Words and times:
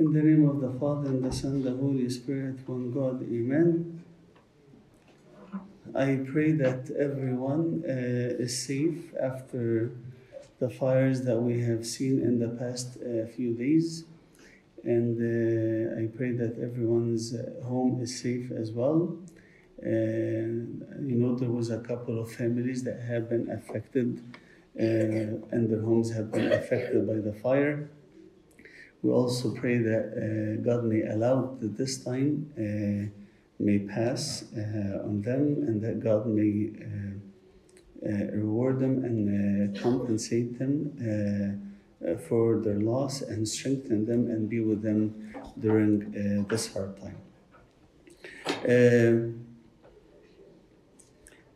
In 0.00 0.14
the 0.14 0.22
name 0.22 0.48
of 0.48 0.62
the 0.62 0.72
Father, 0.80 1.10
and 1.10 1.22
the 1.22 1.30
Son, 1.30 1.56
and 1.56 1.62
the 1.62 1.76
Holy 1.76 2.08
Spirit, 2.08 2.66
one 2.66 2.90
God, 2.90 3.22
Amen. 3.22 4.02
I 5.94 6.20
pray 6.32 6.52
that 6.52 6.90
everyone 6.98 7.84
uh, 7.86 8.44
is 8.44 8.66
safe 8.66 9.12
after 9.20 9.90
the 10.58 10.70
fires 10.70 11.20
that 11.26 11.38
we 11.38 11.60
have 11.60 11.84
seen 11.84 12.22
in 12.22 12.38
the 12.38 12.48
past 12.48 12.96
uh, 12.96 13.26
few 13.26 13.52
days. 13.52 14.04
And 14.84 15.16
uh, 15.20 16.00
I 16.00 16.06
pray 16.16 16.32
that 16.32 16.58
everyone's 16.58 17.34
uh, 17.34 17.62
home 17.62 18.00
is 18.00 18.22
safe 18.22 18.50
as 18.52 18.72
well. 18.72 19.18
And 19.82 20.82
you 21.10 21.16
know, 21.16 21.34
there 21.34 21.50
was 21.50 21.68
a 21.68 21.80
couple 21.80 22.18
of 22.18 22.32
families 22.32 22.84
that 22.84 23.00
have 23.00 23.28
been 23.28 23.50
affected, 23.50 24.24
uh, 24.80 24.82
and 25.54 25.68
their 25.70 25.82
homes 25.82 26.10
have 26.12 26.32
been 26.32 26.50
affected 26.50 27.06
by 27.06 27.16
the 27.16 27.34
fire. 27.34 27.90
We 29.02 29.10
also 29.10 29.50
pray 29.54 29.78
that 29.78 30.04
uh, 30.12 30.62
God 30.62 30.84
may 30.84 31.02
allow 31.02 31.56
that 31.60 31.76
this 31.76 32.04
time 32.04 32.52
uh, 32.56 33.08
may 33.58 33.78
pass 33.78 34.44
uh, 34.54 35.06
on 35.06 35.22
them 35.22 35.64
and 35.66 35.80
that 35.82 36.00
God 36.00 36.26
may 36.26 36.70
reward 38.32 38.80
them 38.80 39.04
and 39.04 39.78
compensate 39.78 40.58
them 40.58 41.70
for 42.28 42.58
their 42.60 42.80
loss 42.80 43.20
and 43.20 43.46
strengthen 43.46 44.06
them 44.06 44.30
and 44.30 44.48
be 44.48 44.60
with 44.60 44.82
them 44.82 45.32
during 45.58 46.02
uh, 46.02 46.48
this 46.48 46.72
hard 46.72 46.96
time. 47.00 47.16
Uh, 48.64 49.36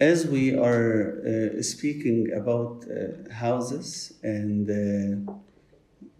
as 0.00 0.26
we 0.26 0.54
are 0.54 1.20
uh, 1.58 1.62
speaking 1.62 2.30
about 2.32 2.84
houses 3.32 4.14
and 4.22 4.68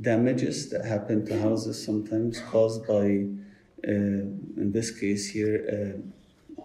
damages 0.01 0.71
that 0.71 0.85
happen 0.85 1.25
to 1.27 1.39
houses 1.41 1.85
sometimes 1.85 2.41
caused 2.51 2.87
by, 2.87 3.27
uh, 3.87 4.25
in 4.63 4.71
this 4.73 4.91
case 4.91 5.31
here, 5.31 5.57
uh, 5.75 6.65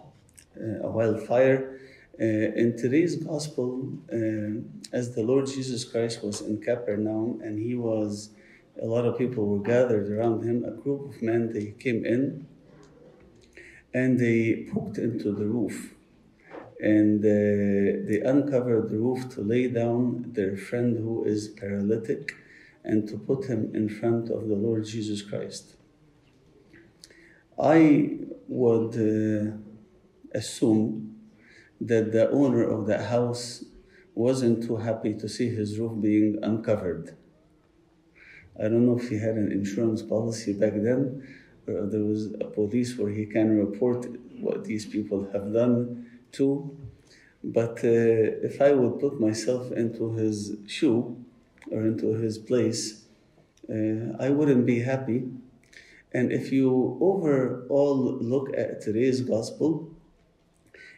uh, 0.60 0.88
a 0.88 0.90
wildfire. 0.90 1.80
Uh, 2.20 2.24
in 2.24 2.76
today's 2.76 3.16
gospel, 3.16 3.88
uh, 4.12 4.60
as 4.92 5.14
the 5.14 5.22
Lord 5.22 5.46
Jesus 5.46 5.84
Christ 5.84 6.22
was 6.22 6.42
in 6.42 6.60
Capernaum 6.60 7.40
and 7.42 7.58
he 7.58 7.74
was, 7.74 8.30
a 8.82 8.86
lot 8.86 9.06
of 9.06 9.16
people 9.16 9.46
were 9.46 9.62
gathered 9.62 10.10
around 10.10 10.42
him, 10.42 10.64
a 10.64 10.72
group 10.72 11.08
of 11.08 11.22
men, 11.22 11.52
they 11.52 11.72
came 11.78 12.04
in 12.04 12.46
and 13.94 14.18
they 14.18 14.66
poked 14.72 14.98
into 14.98 15.32
the 15.32 15.46
roof 15.46 15.94
and 16.80 17.24
uh, 17.24 18.08
they 18.08 18.20
uncovered 18.24 18.88
the 18.88 18.98
roof 18.98 19.28
to 19.34 19.42
lay 19.42 19.68
down 19.68 20.24
their 20.32 20.56
friend 20.56 20.96
who 20.96 21.24
is 21.24 21.48
paralytic 21.48 22.34
and 22.84 23.08
to 23.08 23.18
put 23.18 23.46
him 23.46 23.70
in 23.74 23.88
front 23.88 24.30
of 24.30 24.48
the 24.48 24.54
Lord 24.54 24.84
Jesus 24.84 25.22
Christ. 25.22 25.76
I 27.58 28.18
would 28.48 28.94
uh, 28.96 29.56
assume 30.34 31.16
that 31.80 32.12
the 32.12 32.30
owner 32.30 32.62
of 32.62 32.86
that 32.86 33.08
house 33.08 33.64
wasn't 34.14 34.66
too 34.66 34.76
happy 34.76 35.14
to 35.14 35.28
see 35.28 35.48
his 35.48 35.78
roof 35.78 36.00
being 36.00 36.38
uncovered. 36.42 37.16
I 38.58 38.64
don't 38.64 38.86
know 38.86 38.98
if 38.98 39.08
he 39.08 39.18
had 39.18 39.36
an 39.36 39.50
insurance 39.52 40.02
policy 40.02 40.52
back 40.52 40.72
then, 40.74 41.26
or 41.66 41.86
there 41.86 42.04
was 42.04 42.26
a 42.40 42.44
police 42.44 42.98
where 42.98 43.10
he 43.10 43.24
can 43.26 43.56
report 43.56 44.06
what 44.40 44.64
these 44.64 44.84
people 44.84 45.30
have 45.32 45.52
done 45.52 46.06
to. 46.32 46.76
But 47.42 47.78
uh, 47.84 48.48
if 48.48 48.60
I 48.60 48.72
would 48.72 49.00
put 49.00 49.18
myself 49.20 49.72
into 49.72 50.12
his 50.12 50.56
shoe, 50.66 51.24
or 51.70 51.82
into 51.82 52.14
his 52.14 52.38
place, 52.38 53.04
uh, 53.68 54.16
I 54.18 54.30
wouldn't 54.30 54.66
be 54.66 54.80
happy. 54.80 55.28
And 56.12 56.32
if 56.32 56.50
you 56.50 56.98
overall 57.00 58.18
look 58.20 58.48
at 58.56 58.80
today's 58.80 59.20
gospel, 59.20 59.90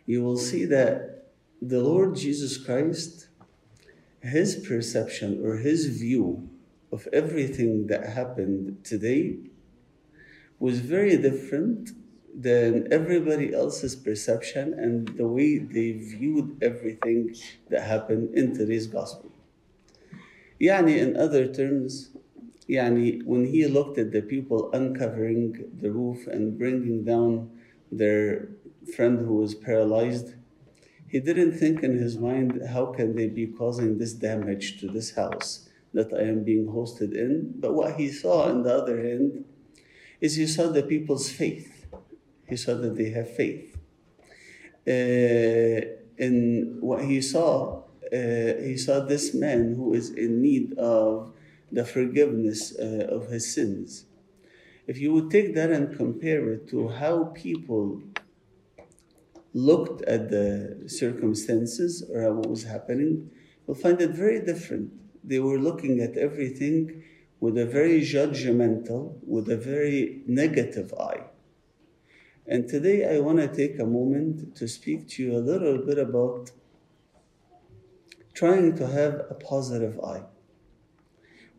you 0.07 0.23
will 0.23 0.39
see 0.39 0.65
that 0.67 1.27
the 1.61 1.81
Lord 1.81 2.17
Jesus 2.17 2.57
Christ, 2.57 3.29
his 4.23 4.57
perception 4.57 5.45
or 5.45 5.57
his 5.57 5.87
view 5.87 6.49
of 6.91 7.09
everything 7.13 7.87
that 7.89 8.09
happened 8.11 8.85
today 8.85 9.37
was 10.59 10.79
very 10.81 11.17
different 11.17 11.91
than 12.35 12.87
everybody 12.93 13.53
else's 13.53 13.97
perception 13.97 14.73
and 14.75 15.09
the 15.19 15.27
way 15.27 15.59
they 15.59 15.93
viewed 15.93 16.57
everything 16.63 17.35
that 17.69 17.83
happened 17.83 18.35
in 18.35 18.55
today's 18.57 18.87
gospel. 18.87 19.32
Yani, 20.63 20.97
in 20.97 21.17
other 21.17 21.53
terms, 21.53 22.11
yani, 22.69 23.21
when 23.25 23.47
he 23.47 23.67
looked 23.67 23.99
at 23.99 24.13
the 24.13 24.23
people 24.23 24.71
uncovering 24.73 25.69
the 25.81 25.91
roof 25.91 26.29
and 26.29 26.57
bringing 26.57 27.03
down 27.05 27.51
their 27.91 28.49
friend 28.95 29.19
who 29.19 29.35
was 29.35 29.57
paralyzed, 29.57 30.35
he 31.09 31.19
didn't 31.19 31.59
think 31.59 31.83
in 31.83 31.99
his 31.99 32.17
mind, 32.17 32.63
how 32.69 32.87
can 32.87 33.17
they 33.17 33.27
be 33.27 33.49
causing 33.49 33.99
this 33.99 34.13
damage 34.13 34.79
to 34.81 34.87
this 34.87 35.17
house 35.17 35.69
that 35.93 36.13
I 36.15 36.23
am 36.23 36.45
being 36.45 36.69
hosted 36.69 37.13
in? 37.13 37.55
But 37.59 37.75
what 37.75 37.97
he 37.97 38.09
saw, 38.13 38.45
on 38.45 38.63
the 38.63 38.73
other 38.73 39.03
hand, 39.03 39.45
is 40.21 40.37
he 40.37 40.47
saw 40.47 40.69
the 40.69 40.85
people's 40.85 41.29
faith. 41.29 41.87
He 42.49 42.57
saw 42.57 42.75
that 42.75 42.97
they 42.97 43.11
have 43.11 43.35
faith. 43.35 43.77
Uh, 44.87 45.87
what 46.81 47.05
he 47.05 47.21
saw 47.21 47.83
he 48.13 48.77
saw 48.77 49.01
this 49.01 49.35
man 49.35 49.75
who 49.75 49.95
is 49.95 50.11
in 50.11 50.43
need 50.43 50.79
of 50.79 51.33
the 51.71 51.85
forgiveness 51.85 52.77
uh, 52.79 53.07
of 53.11 53.29
his 53.29 53.55
sins. 53.55 54.05
If 54.87 54.99
you 54.99 55.13
would 55.15 55.31
take 55.31 55.55
that 55.55 55.71
and 55.71 55.97
compare 55.97 56.53
it 56.53 56.69
to 56.69 56.89
how 56.89 57.33
people 57.35 58.03
looked 59.55 60.03
at 60.03 60.31
the 60.31 60.85
circumstances 60.87 62.03
or 62.11 62.23
at 62.23 62.35
what 62.35 62.51
was 62.51 62.65
happening, 62.65 63.31
you'll 63.67 63.77
find 63.77 64.01
it 64.01 64.11
very 64.11 64.41
different. 64.45 64.93
They 65.25 65.39
were 65.39 65.59
looking 65.59 66.01
at 66.01 66.17
everything 66.17 67.05
with 67.41 67.57
a 67.57 67.67
very 67.67 68.01
judgmental, 68.01 69.17
with 69.27 69.49
a 69.49 69.57
very 69.57 70.23
negative 70.27 70.93
eye. 70.95 71.25
And 72.47 72.69
today 72.69 73.17
I 73.17 73.21
want 73.21 73.39
to 73.39 73.49
take 73.49 73.79
a 73.79 73.87
moment 73.87 74.57
to 74.57 74.69
speak 74.69 75.09
to 75.11 75.23
you 75.23 75.37
a 75.37 75.39
little 75.39 75.79
bit 75.79 75.99
about 75.99 76.51
trying 78.35 78.77
to 78.77 78.87
have 78.87 79.27
a 79.31 79.35
positive 79.35 80.01
eye. 80.01 80.25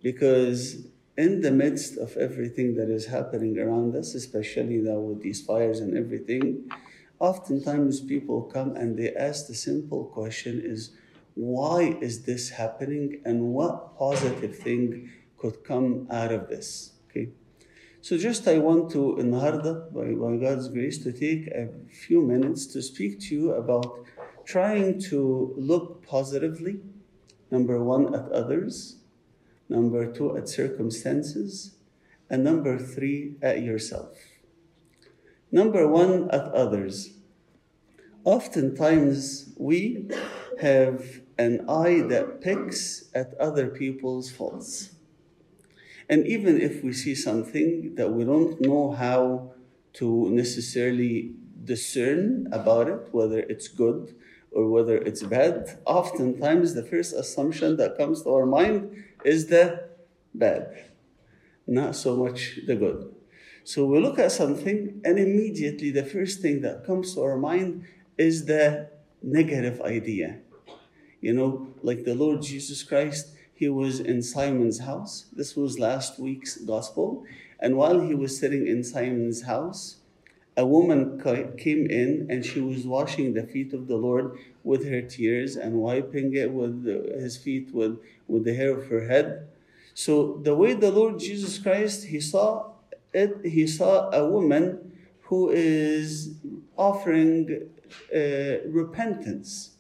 Because 0.02 0.88
in 1.18 1.42
the 1.42 1.52
midst 1.52 1.98
of 1.98 2.18
everything 2.18 2.76
that 2.76 2.90
is 2.90 3.06
happening 3.06 3.60
around 3.60 3.96
us, 3.96 4.16
especially 4.16 4.78
now 4.78 5.00
with 5.00 5.22
these 5.22 5.42
fires 5.42 5.80
and 5.80 5.98
everything, 5.98 6.70
oftentimes 7.20 8.02
people 8.02 8.42
come 8.42 8.76
and 8.76 8.98
they 8.98 9.14
ask 9.14 9.48
the 9.48 9.54
simple 9.54 10.06
question 10.06 10.62
is 10.64 10.92
why 11.36 11.98
is 12.02 12.24
this 12.24 12.50
happening 12.50 13.22
and 13.26 13.42
what 13.42 13.98
positive 13.98 14.56
thing 14.58 15.10
could 15.38 15.64
come 15.64 16.08
out 16.12 16.32
of 16.32 16.48
this? 16.48 16.94
Okay. 17.10 17.30
So 18.02 18.18
just 18.18 18.48
I 18.48 18.58
want 18.58 18.92
to, 18.92 19.18
in 19.18 19.32
Harda, 19.32 19.92
by, 19.94 20.14
by 20.14 20.36
God's 20.36 20.68
grace, 20.68 20.98
to 21.04 21.12
take 21.12 21.48
a 21.48 21.70
few 21.90 22.22
minutes 22.22 22.66
to 22.68 22.82
speak 22.82 23.20
to 23.22 23.36
you 23.36 23.54
about 23.54 24.06
trying 24.46 25.00
to 25.10 25.54
look 25.58 26.06
positively, 26.06 26.80
number 27.52 27.84
one, 27.84 28.14
at 28.14 28.32
others, 28.32 28.98
number 29.70 30.12
two, 30.12 30.38
at 30.38 30.50
circumstances, 30.50 31.76
and 32.30 32.44
number 32.44 32.78
three, 32.78 33.36
at 33.42 33.62
yourself. 33.62 34.18
Number 35.52 35.88
one, 35.88 36.30
at 36.32 36.46
others. 36.54 37.14
Oftentimes, 38.24 39.54
we 39.58 40.10
have 40.60 41.22
an 41.38 41.66
eye 41.70 42.02
that 42.08 42.42
picks 42.42 43.10
at 43.14 43.34
other 43.36 43.68
people's 43.68 44.32
faults. 44.32 44.92
And 46.10 46.28
even 46.28 46.60
if 46.60 46.84
we 46.84 46.94
see 46.94 47.16
something 47.16 47.96
that 47.96 48.12
we 48.12 48.24
don't 48.24 48.60
know 48.62 48.92
how 48.92 49.54
to 49.94 50.30
necessarily 50.30 51.34
discern 51.64 52.48
about 52.52 52.88
it, 52.90 53.08
whether 53.12 53.40
it's 53.40 53.68
good 53.68 54.16
or 54.54 54.70
whether 54.70 54.98
it's 54.98 55.24
bad, 55.24 55.80
oftentimes 55.86 56.74
the 56.74 56.84
first 56.84 57.14
assumption 57.14 57.78
that 57.78 57.98
comes 57.98 58.24
to 58.24 58.30
our 58.30 58.46
mind 58.46 59.04
is 59.26 59.48
the 59.48 59.90
bad, 60.34 60.86
not 61.68 61.96
so 61.96 62.16
much 62.16 62.60
the 62.68 62.76
good. 62.76 63.14
So 63.64 63.86
we 63.86 64.00
look 64.00 64.20
at 64.20 64.32
something, 64.32 65.02
and 65.06 65.18
immediately 65.18 65.90
the 65.92 66.04
first 66.04 66.42
thing 66.42 66.62
that 66.62 66.86
comes 66.86 67.14
to 67.14 67.22
our 67.22 67.38
mind 67.38 67.86
is 68.18 68.46
the 68.46 68.90
negative 69.22 69.82
idea. 69.82 70.40
You 71.22 71.34
know, 71.34 71.68
like 71.82 72.04
the 72.04 72.16
Lord 72.16 72.42
Jesus 72.42 72.84
Christ, 72.84 73.30
he 73.54 73.70
was 73.70 74.02
in 74.02 74.22
Simon's 74.22 74.80
house. 74.80 75.28
This 75.32 75.56
was 75.56 75.80
last 75.80 76.20
week's 76.20 76.58
gospel. 76.58 77.24
And 77.60 77.78
while 77.78 78.02
he 78.02 78.14
was 78.14 78.38
sitting 78.38 78.68
in 78.68 78.84
Simon's 78.84 79.44
house, 79.44 80.00
a 80.56 80.66
woman 80.66 81.20
came 81.58 81.88
in 81.88 82.28
and 82.30 82.46
she 82.46 82.62
was 82.62 82.86
washing 82.86 83.34
the 83.34 83.44
feet 83.44 83.74
of 83.74 83.88
the 83.88 83.96
Lord 83.96 84.38
with 84.64 84.88
her 84.88 85.02
tears 85.02 85.56
and 85.56 85.74
wiping 85.76 86.36
it 86.36 86.52
with 86.52 86.86
his 87.20 87.38
feet 87.38 87.74
with, 87.74 88.00
with 88.28 88.44
the 88.44 88.54
hair 88.54 88.78
of 88.78 88.88
her 88.88 89.08
head. 89.08 89.48
So 89.94 90.40
the 90.44 90.56
way 90.56 90.74
the 90.74 90.92
Lord 90.92 91.20
Jesus 91.20 91.58
Christ, 91.58 92.06
he 92.06 92.20
saw 92.20 92.72
it, 93.14 93.38
he 93.44 93.68
saw 93.68 94.10
a 94.10 94.28
woman 94.28 94.92
who 95.24 95.50
is 95.50 96.36
offering 96.78 97.70
uh, 98.14 98.68
repentance. 98.68 99.72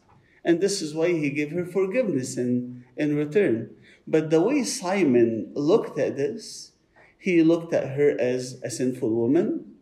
And 0.44 0.60
this 0.60 0.81
is 0.81 0.94
why 0.94 1.10
he 1.10 1.30
gave 1.30 1.52
her 1.52 1.66
forgiveness 1.66 2.38
in, 2.38 2.84
in 2.98 3.16
return. 3.16 3.70
But 4.06 4.30
the 4.30 4.42
way 4.42 4.64
Simon 4.64 5.52
looked 5.54 5.98
at 5.98 6.18
this, 6.18 6.72
he 7.18 7.42
looked 7.42 7.74
at 7.74 7.96
her 7.96 8.20
as 8.20 8.60
a 8.64 8.70
sinful 8.70 9.10
woman. 9.10 9.73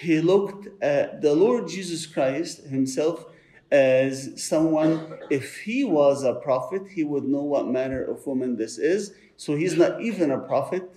He 0.00 0.22
looked 0.22 0.68
at 0.82 1.20
the 1.20 1.34
Lord 1.34 1.68
Jesus 1.68 2.06
Christ 2.06 2.64
himself 2.64 3.26
as 3.70 4.42
someone, 4.42 5.18
if 5.28 5.58
he 5.58 5.84
was 5.84 6.24
a 6.24 6.32
prophet, 6.32 6.88
he 6.88 7.04
would 7.04 7.24
know 7.24 7.42
what 7.42 7.68
manner 7.68 8.02
of 8.02 8.26
woman 8.26 8.56
this 8.56 8.78
is. 8.78 9.12
So 9.36 9.54
he's 9.54 9.76
not 9.76 10.00
even 10.00 10.30
a 10.30 10.38
prophet, 10.38 10.90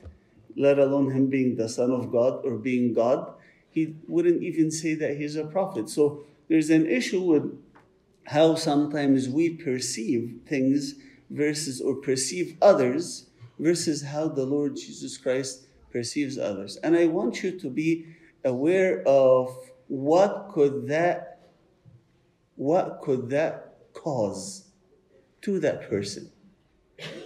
let 0.56 0.80
alone 0.80 1.12
him 1.12 1.28
being 1.28 1.58
the 1.58 1.68
Son 1.68 1.92
of 1.92 2.10
God 2.10 2.46
or 2.46 2.56
being 2.56 2.94
God. 2.94 3.34
He 3.70 3.96
wouldn't 4.08 4.42
even 4.42 4.72
say 4.72 4.94
that 4.96 5.18
he's 5.18 5.36
a 5.36 5.44
prophet. 5.44 5.90
So 5.90 6.24
there's 6.48 6.70
an 6.70 6.90
issue 6.90 7.22
with 7.22 7.62
how 8.24 8.56
sometimes 8.56 9.28
we 9.28 9.50
perceive 9.50 10.40
things 10.48 10.96
versus 11.30 11.82
or 11.82 11.96
perceive 11.96 12.56
others 12.62 13.26
versus 13.60 14.04
how 14.04 14.30
the 14.30 14.46
Lord 14.46 14.78
Jesus 14.78 15.18
Christ 15.18 15.68
perceives 15.92 16.38
others. 16.38 16.78
And 16.78 16.96
I 16.96 17.08
want 17.08 17.44
you 17.44 17.60
to 17.60 17.70
be 17.70 18.15
aware 18.46 19.04
of 19.06 19.58
what 19.88 20.50
could 20.54 20.88
that 20.88 21.32
what 22.56 23.02
could 23.02 23.30
that 23.30 23.76
cause 23.94 24.70
to 25.42 25.60
that 25.60 25.90
person. 25.90 26.32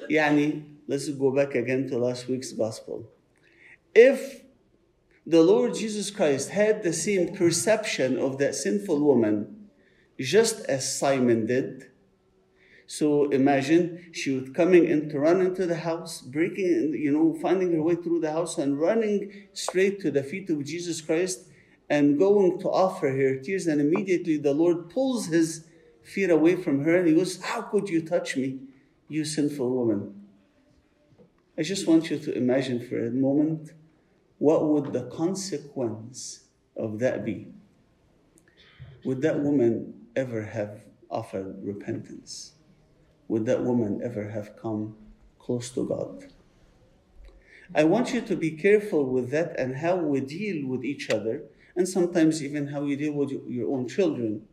Yani, 0.10 0.63
let's 0.88 1.07
go 1.10 1.31
back 1.31 1.54
again 1.54 1.88
to 1.88 2.00
last 2.00 2.27
week's 2.27 2.51
gospel. 2.51 3.07
If 3.94 4.42
the 5.25 5.44
Lord 5.44 5.75
Jesus 5.75 6.10
Christ 6.10 6.50
had 6.50 6.81
the 6.81 6.94
same 6.94 7.36
perception 7.36 8.18
of 8.18 8.39
that 8.39 8.56
sinful 8.56 9.00
woman 9.00 9.69
just 10.19 10.65
as 10.65 10.98
Simon 10.98 11.45
did, 11.45 11.92
so 12.89 13.30
imagine 13.30 14.09
she 14.12 14.31
would 14.31 14.56
coming 14.56 14.86
in 14.86 15.09
to 15.09 15.19
run 15.19 15.41
into 15.41 15.68
the 15.68 15.75
house, 15.75 16.21
breaking, 16.21 16.95
you 16.97 17.12
know, 17.12 17.38
finding 17.39 17.71
her 17.74 17.83
way 17.83 17.94
through 17.94 18.19
the 18.19 18.31
house 18.31 18.57
and 18.57 18.80
running 18.80 19.31
straight 19.53 20.00
to 20.01 20.09
the 20.09 20.24
feet 20.24 20.50
of 20.50 20.65
Jesus 20.65 21.00
Christ 21.00 21.50
and 21.88 22.18
going 22.18 22.57
to 22.62 22.68
offer 22.68 23.12
her 23.12 23.36
tears. 23.36 23.68
And 23.68 23.80
immediately 23.80 24.38
the 24.38 24.56
Lord 24.56 24.89
pulls 24.89 25.27
his 25.27 25.68
feet 26.01 26.31
away 26.31 26.56
from 26.56 26.83
her 26.83 26.95
and 26.95 27.07
he 27.07 27.13
goes, 27.13 27.39
How 27.39 27.62
could 27.62 27.89
you 27.89 28.01
touch 28.01 28.36
me, 28.36 28.57
you 29.07 29.24
sinful 29.24 29.69
woman? 29.69 30.25
I 31.59 31.62
just 31.62 31.86
want 31.86 32.09
you 32.09 32.18
to 32.18 32.36
imagine 32.36 32.80
for 32.89 33.06
a 33.06 33.12
moment 33.12 33.71
what 34.39 34.68
would 34.68 34.94
the 34.94 35.03
consequence 35.15 36.45
of 36.75 36.97
that 36.97 37.24
be? 37.24 37.50
Would 39.06 39.21
that 39.21 39.41
woman 39.41 39.94
ever 40.15 40.41
have 40.41 40.81
offered 41.12 41.56
repentance? 41.63 42.53
Would 43.30 43.46
that 43.46 43.64
woman 43.64 44.02
ever 44.04 44.30
have 44.30 44.58
come 44.58 44.98
close 45.40 45.70
to 45.70 45.88
God? 45.88 46.26
I 47.74 47.84
want 47.84 48.14
you 48.14 48.22
to 48.22 48.36
be 48.36 48.52
careful 48.52 49.06
with 49.06 49.30
that 49.30 49.58
and 49.58 49.78
how 49.78 49.96
we 49.96 50.20
deal 50.20 50.68
with 50.68 50.84
each 50.84 51.10
other, 51.10 51.44
and 51.76 51.88
sometimes 51.88 52.44
even 52.44 52.68
how 52.68 52.84
you 52.84 52.98
deal 52.98 53.14
with 53.14 53.31
your 53.48 53.72
own 53.72 53.88
children. 53.88 54.48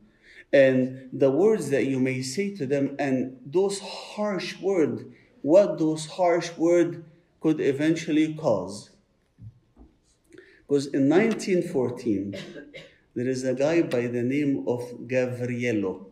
And 0.52 1.08
the 1.12 1.30
words 1.30 1.70
that 1.70 1.86
you 1.86 1.98
may 1.98 2.20
say 2.22 2.54
to 2.56 2.66
them, 2.66 2.94
and 2.98 3.38
those 3.44 3.80
harsh 3.80 4.60
words, 4.60 5.02
what 5.40 5.78
those 5.78 6.06
harsh 6.06 6.56
words 6.56 6.98
could 7.40 7.60
eventually 7.60 8.34
cause. 8.34 8.90
Because 10.68 10.86
in 10.88 11.08
1914, 11.08 12.36
there 13.14 13.28
is 13.28 13.44
a 13.44 13.54
guy 13.54 13.82
by 13.82 14.06
the 14.08 14.22
name 14.22 14.68
of 14.68 14.82
Gavriello 15.06 16.06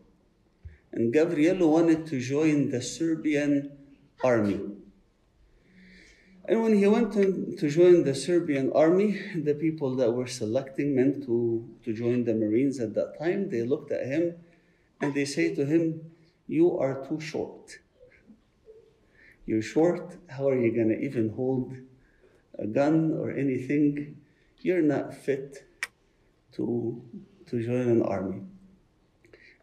and 0.94 1.12
Gabriel 1.12 1.68
wanted 1.68 2.06
to 2.06 2.20
join 2.20 2.70
the 2.70 2.80
Serbian 2.80 3.76
army. 4.22 4.60
And 6.46 6.62
when 6.62 6.78
he 6.78 6.86
went 6.86 7.12
to, 7.14 7.56
to 7.58 7.68
join 7.68 8.04
the 8.04 8.14
Serbian 8.14 8.70
army, 8.72 9.20
the 9.34 9.54
people 9.54 9.96
that 9.96 10.12
were 10.12 10.28
selecting 10.28 10.94
men 10.94 11.20
to, 11.26 11.68
to 11.84 11.92
join 11.92 12.22
the 12.22 12.34
Marines 12.34 12.78
at 12.78 12.94
that 12.94 13.18
time, 13.18 13.50
they 13.50 13.62
looked 13.62 13.90
at 13.90 14.06
him 14.06 14.36
and 15.00 15.12
they 15.14 15.24
say 15.24 15.52
to 15.56 15.66
him, 15.66 16.12
You 16.46 16.78
are 16.78 17.04
too 17.08 17.18
short. 17.18 17.78
You're 19.46 19.62
short. 19.62 20.16
How 20.28 20.48
are 20.48 20.58
you 20.58 20.72
going 20.72 20.90
to 20.90 21.00
even 21.00 21.30
hold 21.30 21.74
a 22.56 22.68
gun 22.68 23.16
or 23.18 23.32
anything? 23.32 24.18
You're 24.60 24.82
not 24.82 25.12
fit 25.12 25.66
to, 26.52 27.02
to 27.46 27.62
join 27.62 27.88
an 27.88 28.02
army. 28.02 28.42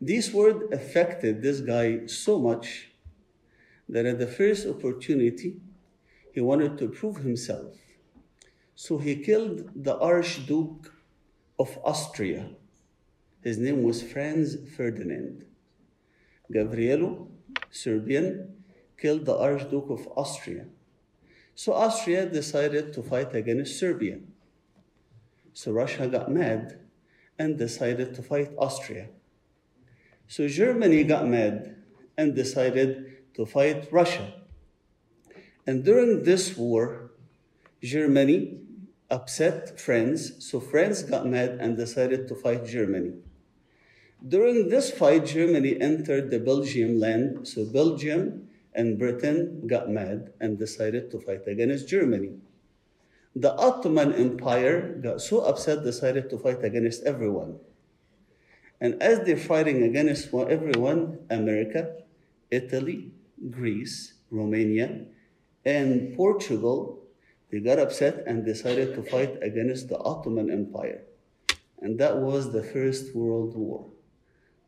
This 0.04 0.34
word 0.34 0.74
affected 0.74 1.44
this 1.44 1.62
guy 1.62 2.08
so 2.08 2.40
much 2.40 2.90
that 3.88 4.08
at 4.08 4.18
the 4.18 4.26
first 4.26 4.66
opportunity, 4.66 5.58
he 6.34 6.42
wanted 6.42 6.80
to 6.80 6.90
prove 6.90 7.18
himself. 7.18 7.76
So 8.74 8.98
he 8.98 9.18
killed 9.18 9.70
the 9.76 9.96
Archduke 10.00 10.92
of 11.60 11.78
Austria. 11.84 12.50
His 13.44 13.60
name 13.60 13.84
was 13.84 14.02
Franz 14.02 14.58
Ferdinand. 14.76 15.46
Gabriello, 16.52 17.28
Serbian, 17.70 18.56
killed 18.98 19.26
the 19.26 19.38
Archduke 19.38 19.92
of 19.92 20.08
Austria. 20.18 20.66
So 21.54 21.74
Austria 21.74 22.26
decided 22.26 22.92
to 22.94 23.04
fight 23.04 23.36
against 23.36 23.78
Serbia. 23.78 24.18
So 25.54 25.72
Russia 25.72 26.08
got 26.08 26.32
mad 26.32 26.80
and 27.38 27.58
decided 27.58 28.16
to 28.16 28.24
fight 28.24 28.50
Austria. 28.58 29.10
So 30.32 30.48
Germany 30.48 31.04
got 31.04 31.28
mad 31.28 31.76
and 32.16 32.34
decided 32.34 33.36
to 33.36 33.46
fight 33.46 33.92
Russia. 33.92 34.32
And 35.68 35.84
during 35.84 36.24
this 36.24 36.56
war, 36.56 37.12
Germany 37.84 38.64
upset 39.12 39.78
France, 39.78 40.40
so 40.40 40.62
France 40.62 41.04
got 41.04 41.28
mad 41.28 41.60
and 41.60 41.76
decided 41.76 42.30
to 42.30 42.36
fight 42.36 42.64
Germany. 42.64 43.20
During 44.26 44.70
this 44.70 44.90
fight, 44.90 45.26
Germany 45.26 45.76
entered 45.82 46.32
the 46.32 46.40
Belgium 46.40 46.98
land, 46.98 47.46
so 47.46 47.66
Belgium 47.66 48.48
and 48.72 48.98
Britain 48.98 49.68
got 49.68 49.90
mad 49.90 50.32
and 50.40 50.58
decided 50.58 51.12
to 51.12 51.20
fight 51.20 51.44
against 51.46 51.90
Germany. 51.90 52.40
The 53.36 53.52
Ottoman 53.60 54.14
Empire 54.14 54.96
got 55.04 55.20
so 55.20 55.42
upset, 55.44 55.84
decided 55.84 56.30
to 56.30 56.40
fight 56.40 56.64
against 56.64 57.04
everyone. 57.04 57.60
And 58.82 59.02
as 59.02 59.20
they're 59.20 59.38
fighting 59.38 59.84
against 59.84 60.34
everyone, 60.34 61.20
America, 61.30 61.98
Italy, 62.50 63.12
Greece, 63.52 64.14
Romania, 64.32 65.06
and 65.64 66.18
Portugal, 66.18 67.04
they 67.52 67.60
got 67.60 67.78
upset 67.78 68.24
and 68.26 68.44
decided 68.44 68.96
to 68.96 69.04
fight 69.04 69.38
against 69.44 69.88
the 69.88 70.00
Ottoman 70.00 70.50
Empire. 70.50 71.04
And 71.80 72.00
that 72.00 72.18
was 72.18 72.52
the 72.52 72.64
First 72.64 73.16
World 73.16 73.56
War. 73.56 73.86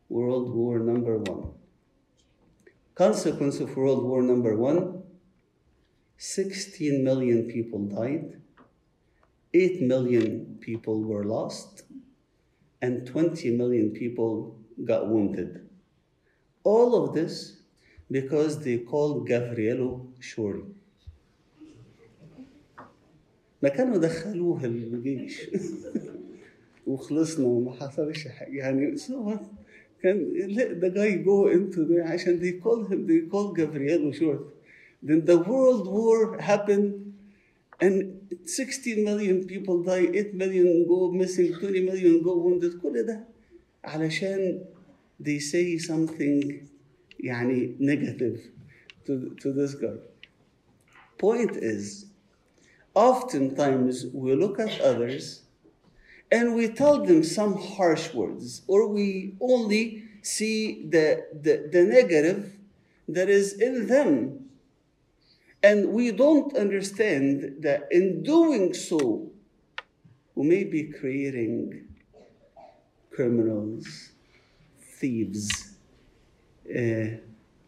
World 0.08 0.54
War 0.54 0.78
number 0.78 1.18
one. 1.18 1.50
Consequence 2.94 3.58
of 3.58 3.76
World 3.76 4.04
War 4.04 4.22
number 4.22 4.56
one 4.56 5.02
16 6.16 7.02
million 7.02 7.50
people 7.50 7.80
died, 7.86 8.40
8 9.52 9.82
million 9.82 10.58
people 10.60 11.02
were 11.02 11.24
lost, 11.24 11.82
and 12.81 13.05
20 13.05 13.51
million 13.57 13.91
people 13.91 14.57
got 14.83 15.07
wounded. 15.07 15.67
All 16.63 17.03
of 17.03 17.13
this 17.13 17.57
because 18.11 18.63
they 18.63 18.77
called 18.77 19.27
Gabriello 19.27 20.07
Shori. 20.19 20.63
ما 23.61 23.69
كانوا 23.69 23.97
دخلوه 23.97 24.65
الجيش 24.65 25.49
وخلصنا 26.87 27.47
وما 27.47 27.71
حصلش 27.71 28.27
حاجه 28.27 28.57
يعني 28.57 28.97
so 28.97 29.37
كان 30.03 30.31
let 30.55 30.79
the 30.81 30.89
guy 30.89 31.17
go 31.25 31.47
into 31.47 31.85
there 31.85 32.07
عشان 32.07 32.39
they 32.39 32.63
called 32.63 32.87
him 32.87 33.05
they 33.05 33.29
called 33.29 33.57
Gabriello 33.57 34.13
Short 34.13 34.55
then 35.03 35.25
the 35.25 35.37
world 35.37 35.87
war 35.87 36.37
happened 36.39 37.02
and 37.81 38.27
16 38.45 39.03
million 39.03 39.45
people 39.45 39.83
die 39.83 40.07
8 40.13 40.33
million 40.33 40.87
go 40.87 41.11
missing 41.11 41.53
20 41.53 41.81
million 41.81 42.23
go 42.23 42.35
wounded 42.37 42.81
كل 42.81 43.05
ده 43.05 43.27
علشان 43.83 44.61
they 45.19 45.39
say 45.39 45.77
something 45.77 46.67
يعني 47.19 47.75
negative 47.79 48.39
to, 49.05 49.35
to 49.41 49.53
this 49.53 49.75
guy 49.75 49.97
point 51.17 51.55
is 51.55 52.05
oftentimes 52.95 54.05
we 54.13 54.35
look 54.35 54.59
at 54.59 54.79
others 54.81 55.43
and 56.31 56.55
we 56.55 56.67
tell 56.67 57.03
them 57.05 57.23
some 57.23 57.57
harsh 57.57 58.13
words 58.13 58.61
or 58.67 58.87
we 58.87 59.35
only 59.41 60.03
see 60.21 60.85
the, 60.89 61.25
the, 61.41 61.69
the 61.71 61.83
negative 61.83 62.53
that 63.07 63.29
is 63.29 63.53
in 63.53 63.87
them 63.87 64.49
and 65.64 65.94
we 65.94 66.12
don't 66.12 66.54
understand 66.58 67.56
that 67.60 67.88
in 67.90 68.22
doing 68.22 68.74
so, 68.74 69.30
we 70.34 70.46
may 70.46 70.64
be 70.64 70.92
creating 70.92 71.88
criminals, 73.10 74.10
thieves, 74.98 75.76
uh, 76.68 77.16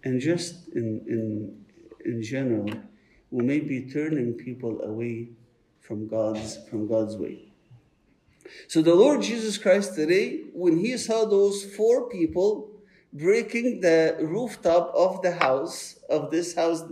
and 0.05 0.21
just 0.21 0.69
in, 0.75 1.01
in, 1.09 1.65
in 2.05 2.23
general, 2.23 2.69
we 3.31 3.43
may 3.43 3.61
be 3.61 3.91
turning 3.91 4.35
people 4.35 4.83
away 4.83 5.31
from 5.81 6.07
God's, 6.07 6.59
from 6.69 6.87
God's 6.87 7.17
way. 7.17 7.49
So 8.69 8.83
the 8.83 8.95
Lord 8.95 9.23
Jesus 9.23 9.57
Christ 9.57 9.95
today, 9.95 10.43
when 10.53 10.79
he 10.79 10.99
saw 10.99 11.25
those 11.25 11.65
four 11.65 12.11
people 12.11 12.76
breaking 13.17 13.81
the 13.81 14.17
rooftop 14.21 14.93
of 14.95 15.23
the 15.23 15.33
house, 15.33 15.99
of 16.11 16.31
this 16.31 16.55
house 16.55 16.83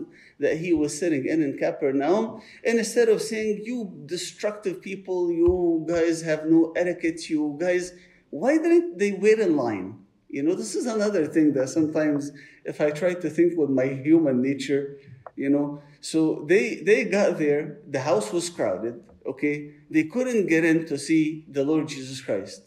that 0.40 0.56
he 0.56 0.72
was 0.72 0.98
sitting 0.98 1.26
in 1.26 1.42
in 1.42 1.58
Capernaum, 1.58 2.40
and 2.64 2.78
instead 2.78 3.08
of 3.08 3.22
saying, 3.22 3.62
You 3.64 3.92
destructive 4.06 4.80
people, 4.80 5.30
you 5.30 5.84
guys 5.88 6.22
have 6.22 6.46
no 6.46 6.72
etiquette, 6.76 7.28
you 7.28 7.56
guys, 7.60 7.92
why 8.30 8.58
didn't 8.58 8.98
they 8.98 9.12
wait 9.12 9.38
in 9.38 9.56
line? 9.56 10.00
You 10.28 10.42
know, 10.42 10.54
this 10.54 10.74
is 10.74 10.86
another 10.86 11.26
thing 11.26 11.52
that 11.52 11.68
sometimes, 11.68 12.32
if 12.64 12.80
I 12.80 12.90
try 12.90 13.14
to 13.14 13.30
think 13.30 13.56
with 13.56 13.70
my 13.70 13.86
human 13.86 14.42
nature, 14.42 14.98
you 15.36 15.50
know, 15.50 15.82
so 16.00 16.44
they 16.48 16.76
they 16.76 17.04
got 17.04 17.38
there, 17.38 17.78
the 17.88 18.00
house 18.00 18.32
was 18.32 18.50
crowded, 18.50 19.02
okay? 19.26 19.74
They 19.90 20.04
couldn't 20.04 20.46
get 20.46 20.64
in 20.64 20.86
to 20.86 20.98
see 20.98 21.44
the 21.48 21.64
Lord 21.64 21.88
Jesus 21.88 22.20
Christ. 22.20 22.62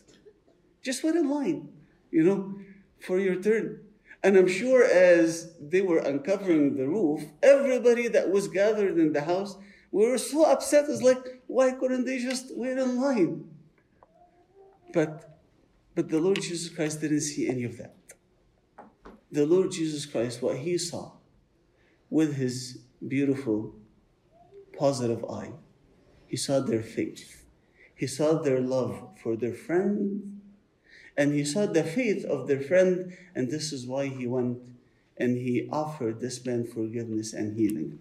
Just 0.82 1.04
wait 1.04 1.16
in 1.16 1.30
line, 1.30 1.68
you 2.12 2.24
know, 2.24 2.56
for 3.00 3.20
your 3.20 3.36
turn. 3.42 3.82
And 4.24 4.36
I'm 4.36 4.48
sure 4.48 4.84
as 4.84 5.54
they 5.60 5.82
were 5.82 6.00
uncovering 6.00 6.76
the 6.76 6.88
roof, 6.88 7.24
everybody 7.44 8.08
that 8.10 8.32
was 8.32 8.48
gathered 8.48 8.98
in 8.98 9.14
the 9.14 9.22
house 9.22 9.58
were 9.92 10.18
so 10.18 10.46
upset. 10.46 10.86
It's 10.90 11.02
like, 11.02 11.42
why 11.48 11.72
couldn't 11.72 12.06
they 12.06 12.20
just 12.20 12.56
wait 12.56 12.78
in 12.78 13.00
line? 13.00 13.50
But, 14.94 15.40
but 15.96 16.10
the 16.10 16.20
Lord 16.20 16.42
Jesus 16.42 16.70
Christ 16.70 17.02
didn't 17.02 17.22
see 17.22 17.48
any 17.48 17.64
of 17.64 17.78
that. 17.78 17.96
The 19.32 19.46
Lord 19.46 19.72
Jesus 19.72 20.06
Christ, 20.06 20.42
what 20.42 20.58
he 20.58 20.78
saw 20.78 21.12
with 22.10 22.36
his 22.36 22.80
beautiful, 23.08 23.76
positive 24.78 25.24
eye, 25.26 25.52
he 26.26 26.38
saw 26.38 26.60
their 26.60 26.82
faith. 26.82 27.46
He 27.94 28.08
saw 28.08 28.42
their 28.42 28.60
love 28.60 29.10
for 29.22 29.36
their 29.36 29.54
friend 29.54 30.37
and 31.18 31.34
he 31.34 31.44
saw 31.44 31.66
the 31.66 31.84
faith 31.84 32.24
of 32.26 32.48
their 32.48 32.62
friend, 32.62 33.18
and 33.36 33.50
this 33.50 33.74
is 33.74 33.88
why 33.88 34.08
he 34.08 34.28
went 34.28 34.60
and 35.18 35.38
he 35.38 35.68
offered 35.72 36.20
this 36.20 36.46
man 36.46 36.66
forgiveness 36.66 37.34
and 37.34 37.58
healing. 37.58 38.00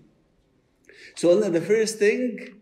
So, 1.15 1.33
under 1.33 1.59
the 1.59 1.65
first 1.65 1.99
thing, 1.99 2.57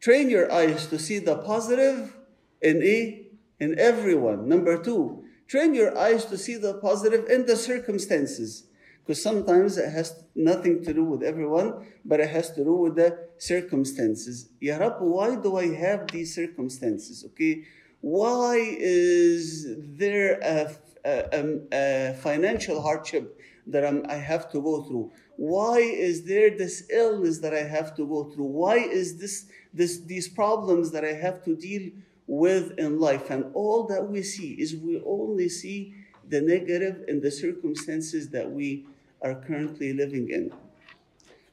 train 0.00 0.28
your 0.28 0.52
eyes 0.52 0.86
to 0.88 0.98
see 0.98 1.18
the 1.18 1.36
positive 1.38 2.14
in 2.60 2.82
a 2.82 3.26
in 3.58 3.78
everyone. 3.78 4.48
Number 4.48 4.82
two, 4.82 5.24
train 5.48 5.74
your 5.74 5.96
eyes 5.96 6.26
to 6.26 6.36
see 6.36 6.56
the 6.56 6.74
positive 6.74 7.28
in 7.30 7.46
the 7.46 7.56
circumstances. 7.56 8.64
Because 9.02 9.22
sometimes 9.22 9.78
it 9.78 9.90
has 9.90 10.24
nothing 10.34 10.84
to 10.84 10.92
do 10.92 11.04
with 11.04 11.22
everyone, 11.22 11.86
but 12.04 12.18
it 12.18 12.28
has 12.28 12.50
to 12.52 12.64
do 12.64 12.74
with 12.74 12.96
the 12.96 13.16
circumstances. 13.38 14.48
Ya 14.60 14.78
Rab, 14.78 14.96
why 14.98 15.36
do 15.36 15.56
I 15.56 15.68
have 15.74 16.08
these 16.08 16.34
circumstances? 16.34 17.24
Okay, 17.24 17.62
why 18.06 18.58
is 18.60 19.66
there 19.98 20.38
a, 20.40 20.70
a, 21.04 21.58
a 21.72 22.14
financial 22.14 22.80
hardship 22.80 23.40
that 23.66 23.84
I'm, 23.84 24.06
i 24.08 24.14
have 24.14 24.48
to 24.52 24.62
go 24.62 24.84
through? 24.84 25.10
Why 25.34 25.78
is 25.80 26.22
there 26.22 26.56
this 26.56 26.84
illness 26.88 27.38
that 27.40 27.52
I 27.52 27.64
have 27.64 27.96
to 27.96 28.06
go 28.06 28.30
through? 28.30 28.44
Why 28.44 28.76
is 28.76 29.18
this, 29.18 29.46
this 29.74 29.98
these 30.12 30.28
problems 30.28 30.92
that 30.92 31.04
I 31.04 31.14
have 31.14 31.42
to 31.46 31.56
deal 31.56 31.90
with 32.28 32.78
in 32.78 33.00
life? 33.00 33.28
And 33.28 33.46
all 33.54 33.88
that 33.88 34.08
we 34.08 34.22
see 34.22 34.52
is 34.52 34.76
we 34.76 35.02
only 35.04 35.48
see 35.48 35.92
the 36.28 36.40
negative 36.40 37.02
in 37.08 37.20
the 37.20 37.32
circumstances 37.32 38.28
that 38.28 38.48
we 38.48 38.86
are 39.20 39.34
currently 39.34 39.92
living 39.94 40.30
in. 40.30 40.52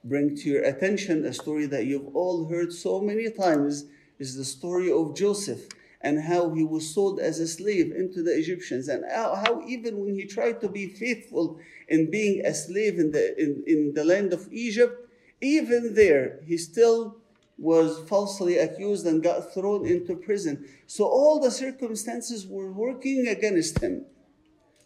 Bring 0.03 0.35
to 0.35 0.49
your 0.49 0.63
attention 0.65 1.25
a 1.25 1.33
story 1.33 1.65
that 1.65 1.87
you've 1.87 2.15
all 2.15 2.47
heard 2.47 2.71
so 2.71 3.01
many 3.01 3.31
times 3.31 3.85
is 4.19 4.35
the 4.35 4.45
story 4.45 4.91
of 4.91 5.15
Joseph 5.15 5.67
and 6.03 6.21
how 6.21 6.53
he 6.53 6.63
was 6.63 6.93
sold 6.93 7.19
as 7.19 7.39
a 7.39 7.47
slave 7.47 7.93
into 7.95 8.21
the 8.21 8.37
Egyptians, 8.37 8.89
and 8.89 9.05
how, 9.09 9.61
even 9.65 10.03
when 10.03 10.15
he 10.15 10.25
tried 10.25 10.59
to 10.61 10.67
be 10.67 10.87
faithful 10.87 11.59
in 11.87 12.11
being 12.11 12.45
a 12.45 12.53
slave 12.53 12.99
in 12.99 13.11
the, 13.11 13.41
in, 13.41 13.63
in 13.65 13.93
the 13.93 14.03
land 14.03 14.33
of 14.33 14.51
Egypt, 14.51 15.09
even 15.41 15.95
there 15.95 16.39
he 16.45 16.57
still 16.57 17.17
was 17.57 18.07
falsely 18.09 18.57
accused 18.57 19.05
and 19.05 19.23
got 19.23 19.53
thrown 19.53 19.85
into 19.85 20.15
prison. 20.15 20.67
So 20.87 21.05
all 21.05 21.39
the 21.39 21.51
circumstances 21.51 22.45
were 22.47 22.71
working 22.71 23.27
against 23.27 23.79
him. 23.79 24.05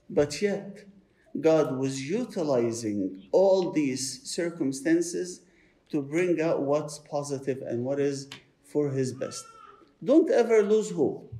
But 0.10 0.42
yet, 0.42 0.86
God 1.40 1.78
was 1.78 2.10
utilizing 2.10 3.24
all 3.32 3.72
these 3.72 4.22
circumstances 4.24 5.42
to 5.90 6.02
bring 6.02 6.42
out 6.42 6.62
what's 6.62 7.00
positive 7.00 7.62
and 7.62 7.84
what 7.84 8.00
is 8.00 8.30
for 8.64 8.90
his 8.90 9.14
best. 9.14 9.46
Don't 10.03 10.31
ever 10.31 10.63
lose 10.63 10.91
hope. 10.91 11.33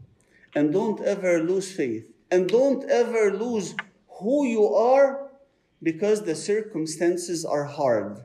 And 0.55 0.73
don't 0.73 1.01
ever 1.03 1.43
lose 1.43 1.73
faith. 1.73 2.05
And 2.31 2.49
don't 2.49 2.89
ever 2.89 3.33
lose 3.33 3.75
who 4.21 4.47
you 4.47 4.75
are 4.75 5.31
because 5.83 6.23
the 6.23 6.35
circumstances 6.35 7.45
are 7.45 7.65
hard. 7.65 8.23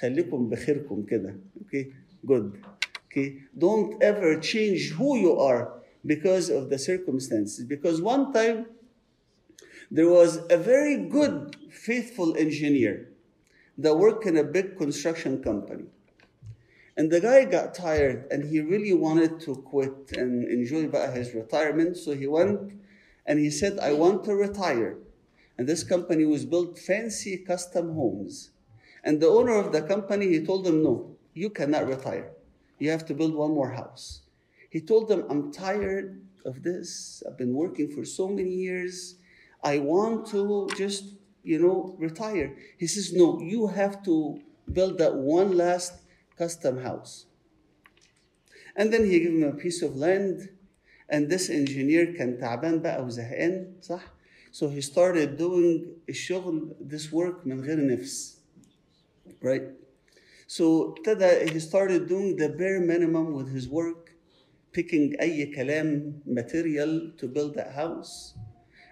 خليكم 0.00 0.48
بخيركم 0.50 1.06
كده. 1.06 1.36
Okay? 1.62 1.92
Good. 2.26 2.64
Okay? 3.06 3.38
Don't 3.56 4.02
ever 4.02 4.38
change 4.40 4.92
who 4.92 5.16
you 5.18 5.36
are 5.36 5.74
because 6.06 6.48
of 6.48 6.70
the 6.70 6.78
circumstances. 6.78 7.64
Because 7.64 8.00
one 8.00 8.32
time 8.32 8.66
there 9.90 10.08
was 10.08 10.40
a 10.50 10.56
very 10.56 10.96
good, 10.96 11.56
faithful 11.70 12.36
engineer 12.36 13.10
that 13.78 13.94
worked 13.94 14.26
in 14.26 14.36
a 14.36 14.44
big 14.44 14.76
construction 14.78 15.42
company. 15.42 15.84
And 16.97 17.11
the 17.11 17.21
guy 17.21 17.45
got 17.45 17.75
tired 17.75 18.25
and 18.31 18.43
he 18.43 18.59
really 18.59 18.93
wanted 18.93 19.39
to 19.41 19.55
quit 19.55 20.17
and 20.17 20.43
enjoy 20.49 20.89
his 21.11 21.33
retirement. 21.35 21.95
So 21.95 22.15
he 22.15 22.25
went 22.25 22.73
and 23.27 23.37
he 23.37 23.51
said, 23.51 23.77
I 23.79 23.93
want 23.93 24.23
to 24.25 24.33
retire. 24.33 24.97
And 25.59 25.69
this 25.69 25.83
company 25.83 26.25
was 26.25 26.43
built 26.43 26.79
fancy 26.79 27.37
custom 27.37 27.93
homes. 27.93 28.49
And 29.03 29.21
the 29.21 29.27
owner 29.27 29.53
of 29.53 29.71
the 29.71 29.83
company, 29.83 30.27
he 30.27 30.43
told 30.43 30.65
him, 30.65 30.83
no, 30.83 31.15
you 31.35 31.51
cannot 31.51 31.87
retire. 31.87 32.31
You 32.79 32.89
have 32.89 33.05
to 33.05 33.13
build 33.13 33.35
one 33.35 33.51
more 33.51 33.71
house. 33.71 34.21
He 34.71 34.81
told 34.81 35.07
them, 35.07 35.23
I'm 35.29 35.51
tired 35.51 36.19
of 36.45 36.63
this. 36.63 37.21
I've 37.27 37.37
been 37.37 37.53
working 37.53 37.91
for 37.91 38.05
so 38.05 38.27
many 38.27 38.49
years. 38.49 39.15
I 39.63 39.79
want 39.79 40.27
to 40.31 40.67
just, 40.75 41.13
you 41.43 41.59
know, 41.59 41.95
retire. 41.99 42.55
He 42.77 42.87
says, 42.87 43.13
no, 43.13 43.39
you 43.39 43.67
have 43.67 44.03
to 44.05 44.39
build 44.71 44.97
that 44.97 45.13
one 45.15 45.55
last 45.55 45.93
custom 46.36 46.82
house. 46.82 47.26
And 48.76 48.92
then 48.92 49.04
he 49.04 49.20
gave 49.20 49.32
him 49.32 49.42
a 49.44 49.52
piece 49.52 49.82
of 49.82 49.96
land 49.96 50.48
and 51.08 51.28
this 51.28 51.50
engineer 51.50 52.14
كان 52.16 52.38
تعبان 52.38 52.82
بقى 52.82 53.04
وزهقان 53.04 53.80
صح؟ 53.82 54.02
So 54.52 54.68
he 54.68 54.80
started 54.80 55.36
doing 55.36 55.86
الشغل 56.08 56.76
this 56.80 57.12
work 57.12 57.46
من 57.46 57.60
غير 57.60 57.86
نفس. 57.86 58.38
Right? 59.42 59.62
So 60.46 60.94
ابتدى 60.94 61.50
he 61.50 61.60
started 61.60 62.08
doing 62.08 62.36
the 62.36 62.48
bare 62.48 62.80
minimum 62.80 63.34
with 63.34 63.52
his 63.52 63.68
work, 63.68 64.14
picking 64.72 65.16
أي 65.20 65.54
كلام 65.54 66.22
material 66.26 67.12
to 67.18 67.26
build 67.28 67.54
that 67.54 67.72
house 67.72 68.34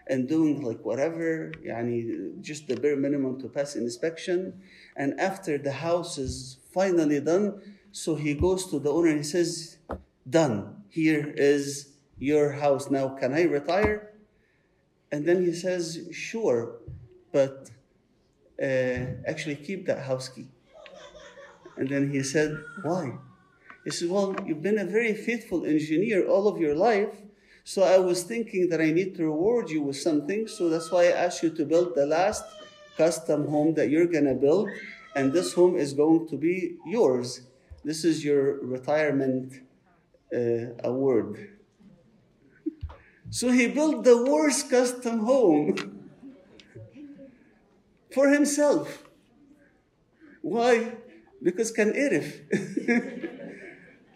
and 0.06 0.28
doing 0.28 0.60
like 0.62 0.84
whatever 0.84 1.52
يعني 1.62 2.42
just 2.42 2.66
the 2.66 2.76
bare 2.76 2.96
minimum 2.96 3.40
to 3.40 3.48
pass 3.48 3.76
inspection 3.76 4.52
and 4.96 5.18
after 5.20 5.56
the 5.56 5.72
house 5.72 6.18
is 6.18 6.58
finally 6.79 7.19
done 7.19 7.45
so 7.91 8.15
he 8.15 8.33
goes 8.45 8.61
to 8.69 8.79
the 8.79 8.91
owner 8.91 9.09
and 9.09 9.19
he 9.23 9.29
says 9.37 9.77
done 10.29 10.83
here 10.89 11.33
is 11.53 11.65
your 12.17 12.45
house 12.63 12.85
now 12.97 13.07
can 13.19 13.33
i 13.33 13.43
retire 13.59 14.11
and 15.11 15.25
then 15.27 15.43
he 15.47 15.53
says 15.53 15.85
sure 16.11 16.61
but 17.31 17.69
uh, 18.61 18.99
actually 19.31 19.55
keep 19.55 19.85
that 19.85 20.01
house 20.09 20.27
key 20.29 20.47
and 21.77 21.89
then 21.89 22.11
he 22.11 22.21
said 22.23 22.51
why 22.83 23.03
he 23.85 23.91
said 23.91 24.09
well 24.09 24.35
you've 24.45 24.61
been 24.61 24.79
a 24.79 24.85
very 24.97 25.13
faithful 25.13 25.65
engineer 25.65 26.27
all 26.27 26.47
of 26.47 26.59
your 26.59 26.75
life 26.75 27.15
so 27.67 27.81
I 27.81 27.97
was 27.97 28.21
thinking 28.21 28.69
that 28.69 28.79
I 28.79 28.91
need 28.91 29.15
to 29.15 29.23
reward 29.23 29.71
you 29.71 29.81
with 29.81 29.97
something. 29.97 30.47
So 30.47 30.69
that's 30.69 30.91
why 30.91 31.05
I 31.05 31.25
asked 31.25 31.41
you 31.41 31.49
to 31.49 31.65
build 31.65 31.95
the 31.95 32.05
last 32.05 32.45
custom 32.95 33.47
home 33.47 33.73
that 33.73 33.89
you're 33.89 34.05
going 34.05 34.25
to 34.25 34.35
build 34.35 34.69
And 35.14 35.32
this 35.32 35.54
home 35.54 35.76
is 35.76 35.92
going 35.92 36.28
to 36.28 36.36
be 36.36 36.76
yours. 36.86 37.42
This 37.84 38.04
is 38.04 38.24
your 38.24 38.62
retirement 38.64 39.54
uh, 40.34 40.38
award. 40.84 41.58
So 43.30 43.50
he 43.50 43.68
built 43.68 44.04
the 44.04 44.22
worst 44.24 44.70
custom 44.70 45.20
home 45.20 46.08
for 48.12 48.28
himself. 48.28 49.04
Why? 50.42 50.96
Because 51.42 51.70
can 51.70 51.92
irif. 51.92 52.28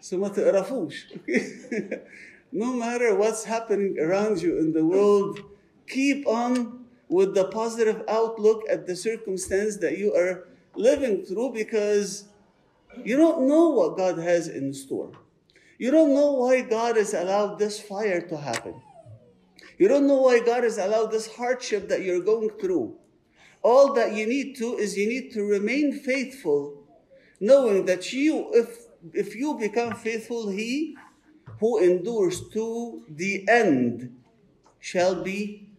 So 0.01 0.17
ما 0.17 0.29
تقرفوش. 0.29 1.17
Okay? 1.17 2.01
no 2.51 2.73
matter 2.73 3.15
what's 3.15 3.45
happening 3.45 3.97
around 3.99 4.41
you 4.41 4.59
in 4.59 4.71
the 4.73 4.85
world, 4.85 5.41
keep 5.87 6.27
on 6.27 6.85
with 7.09 7.33
the 7.33 7.45
positive 7.45 8.03
outlook 8.07 8.63
at 8.69 8.85
the 8.85 8.95
circumstance 8.95 9.77
that 9.77 9.97
you 9.97 10.13
are 10.13 10.47
living 10.74 11.24
through 11.24 11.52
because 11.52 12.28
you 13.04 13.16
don't 13.16 13.46
know 13.46 13.70
what 13.70 13.96
God 13.96 14.18
has 14.18 14.48
in 14.48 14.72
store. 14.72 15.12
You 15.78 15.90
don't 15.90 16.12
know 16.12 16.32
why 16.32 16.60
God 16.60 16.96
has 16.96 17.14
allowed 17.14 17.58
this 17.58 17.80
fire 17.80 18.20
to 18.20 18.36
happen. 18.36 18.74
You 19.78 19.88
don't 19.88 20.06
know 20.06 20.20
why 20.20 20.40
God 20.40 20.64
has 20.64 20.76
allowed 20.76 21.10
this 21.10 21.34
hardship 21.34 21.88
that 21.88 22.02
you're 22.02 22.20
going 22.20 22.50
through. 22.60 22.96
All 23.62 23.94
that 23.94 24.12
you 24.12 24.26
need 24.26 24.56
to 24.56 24.76
is 24.76 24.96
you 24.96 25.08
need 25.08 25.32
to 25.32 25.42
remain 25.44 25.92
faithful, 25.92 26.84
knowing 27.40 27.86
that 27.86 28.12
you, 28.12 28.50
if 28.52 28.86
if 29.14 29.34
you 29.34 29.56
become 29.58 29.94
faithful, 29.94 30.50
He 30.50 30.96
who 31.60 31.78
endures 31.78 32.48
to 32.50 33.02
the 33.08 33.48
end 33.48 34.16
shall 34.80 35.22
be 35.22 35.70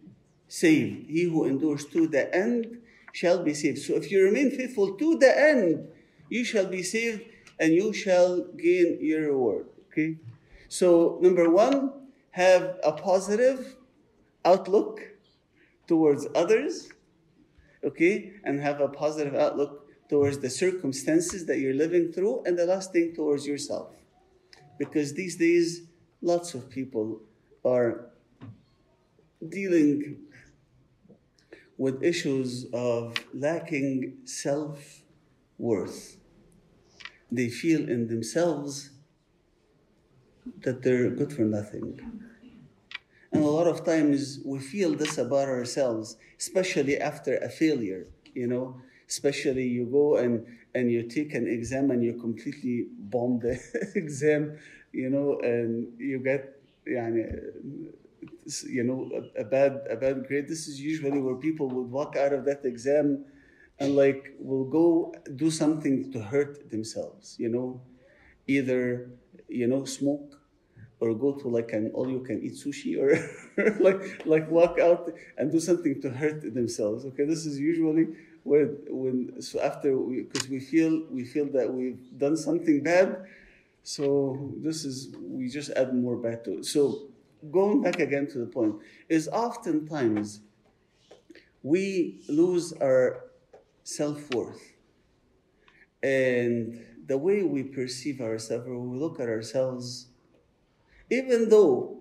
saved. 0.48 1.08
He 1.08 1.24
who 1.24 1.44
endures 1.44 1.84
to 1.86 2.06
the 2.06 2.32
end 2.34 2.81
shall 3.12 3.42
be 3.42 3.54
saved. 3.54 3.78
So 3.78 3.94
if 3.94 4.10
you 4.10 4.24
remain 4.24 4.50
faithful 4.50 4.94
to 4.96 5.18
the 5.18 5.38
end, 5.38 5.88
you 6.28 6.44
shall 6.44 6.66
be 6.66 6.82
saved 6.82 7.22
and 7.60 7.72
you 7.72 7.92
shall 7.92 8.44
gain 8.56 8.98
your 9.00 9.22
reward. 9.28 9.66
Okay? 9.88 10.16
So, 10.68 11.18
number 11.20 11.50
one, 11.50 11.92
have 12.30 12.76
a 12.82 12.92
positive 12.92 13.76
outlook 14.44 15.02
towards 15.86 16.26
others, 16.34 16.88
okay? 17.84 18.32
And 18.44 18.58
have 18.60 18.80
a 18.80 18.88
positive 18.88 19.34
outlook 19.34 19.86
towards 20.08 20.38
the 20.38 20.48
circumstances 20.48 21.44
that 21.46 21.58
you're 21.58 21.74
living 21.74 22.10
through. 22.10 22.42
And 22.46 22.58
the 22.58 22.64
last 22.64 22.92
thing, 22.92 23.14
towards 23.14 23.46
yourself. 23.46 23.90
Because 24.78 25.12
these 25.12 25.36
days, 25.36 25.82
lots 26.22 26.54
of 26.54 26.70
people 26.70 27.20
are 27.64 28.06
dealing 29.46 30.22
with 31.82 32.00
issues 32.00 32.66
of 32.72 33.12
lacking 33.34 34.16
self 34.24 35.02
worth. 35.58 36.16
They 37.38 37.48
feel 37.48 37.82
in 37.94 38.06
themselves 38.06 38.90
that 40.64 40.82
they're 40.84 41.10
good 41.10 41.32
for 41.32 41.42
nothing. 41.42 41.88
And 43.32 43.42
a 43.42 43.52
lot 43.58 43.66
of 43.66 43.84
times 43.84 44.38
we 44.44 44.60
feel 44.60 44.94
this 44.94 45.18
about 45.18 45.48
ourselves, 45.48 46.16
especially 46.38 46.98
after 46.98 47.32
a 47.38 47.48
failure, 47.48 48.06
you 48.32 48.46
know, 48.46 48.80
especially 49.08 49.66
you 49.66 49.86
go 49.86 50.18
and, 50.18 50.46
and 50.76 50.84
you 50.88 51.02
take 51.08 51.34
an 51.34 51.48
exam 51.48 51.90
and 51.90 52.00
you 52.04 52.14
completely 52.14 52.86
bomb 53.12 53.40
the 53.40 53.54
exam, 53.96 54.56
you 54.92 55.10
know, 55.10 55.40
and 55.40 55.88
you 55.98 56.20
get, 56.20 56.42
yeah 56.86 57.10
you 58.68 58.82
know, 58.84 59.10
a, 59.36 59.42
a 59.42 59.44
bad 59.44 59.86
a 59.90 59.96
bad 59.96 60.26
grade. 60.26 60.48
This 60.48 60.68
is 60.68 60.80
usually 60.80 61.20
where 61.20 61.36
people 61.36 61.68
would 61.68 61.90
walk 61.90 62.16
out 62.16 62.32
of 62.32 62.44
that 62.46 62.64
exam 62.64 63.24
and 63.78 63.96
like 63.96 64.34
will 64.38 64.64
go 64.64 65.14
do 65.36 65.50
something 65.50 66.12
to 66.12 66.20
hurt 66.20 66.70
themselves, 66.70 67.36
you 67.38 67.48
know, 67.48 67.80
either 68.46 69.10
you 69.48 69.66
know 69.66 69.84
smoke 69.84 70.40
or 71.00 71.14
go 71.14 71.32
to 71.32 71.48
like 71.48 71.72
an 71.72 71.90
all 71.94 72.08
you 72.08 72.20
can 72.20 72.42
eat 72.42 72.54
sushi 72.54 72.98
or 72.98 73.10
like 73.80 74.24
like 74.26 74.50
walk 74.50 74.78
out 74.78 75.12
and 75.38 75.50
do 75.50 75.60
something 75.60 76.00
to 76.00 76.10
hurt 76.10 76.42
themselves. 76.54 77.04
Okay, 77.06 77.24
this 77.24 77.46
is 77.46 77.58
usually 77.58 78.08
where 78.44 78.66
when 78.88 79.40
so 79.42 79.60
after 79.60 79.96
because 79.96 80.48
we, 80.48 80.58
we 80.58 80.60
feel 80.64 81.02
we 81.10 81.24
feel 81.24 81.46
that 81.52 81.72
we've 81.72 82.00
done 82.18 82.36
something 82.36 82.82
bad, 82.82 83.26
so 83.82 84.52
this 84.58 84.84
is 84.84 85.14
we 85.20 85.48
just 85.48 85.70
add 85.72 85.94
more 85.94 86.16
bad 86.16 86.44
to 86.44 86.58
it. 86.58 86.66
So 86.66 87.08
going 87.51 87.81
back 87.81 87.99
again 87.99 88.27
to 88.27 88.39
the 88.39 88.45
point 88.45 88.75
is 89.09 89.27
oftentimes 89.27 90.41
we 91.63 92.21
lose 92.27 92.73
our 92.73 93.25
self-worth 93.83 94.73
and 96.03 96.83
the 97.07 97.17
way 97.17 97.43
we 97.43 97.63
perceive 97.63 98.21
ourselves 98.21 98.67
or 98.67 98.79
we 98.79 98.97
look 98.97 99.19
at 99.19 99.29
ourselves 99.29 100.07
even 101.09 101.49
though 101.49 101.99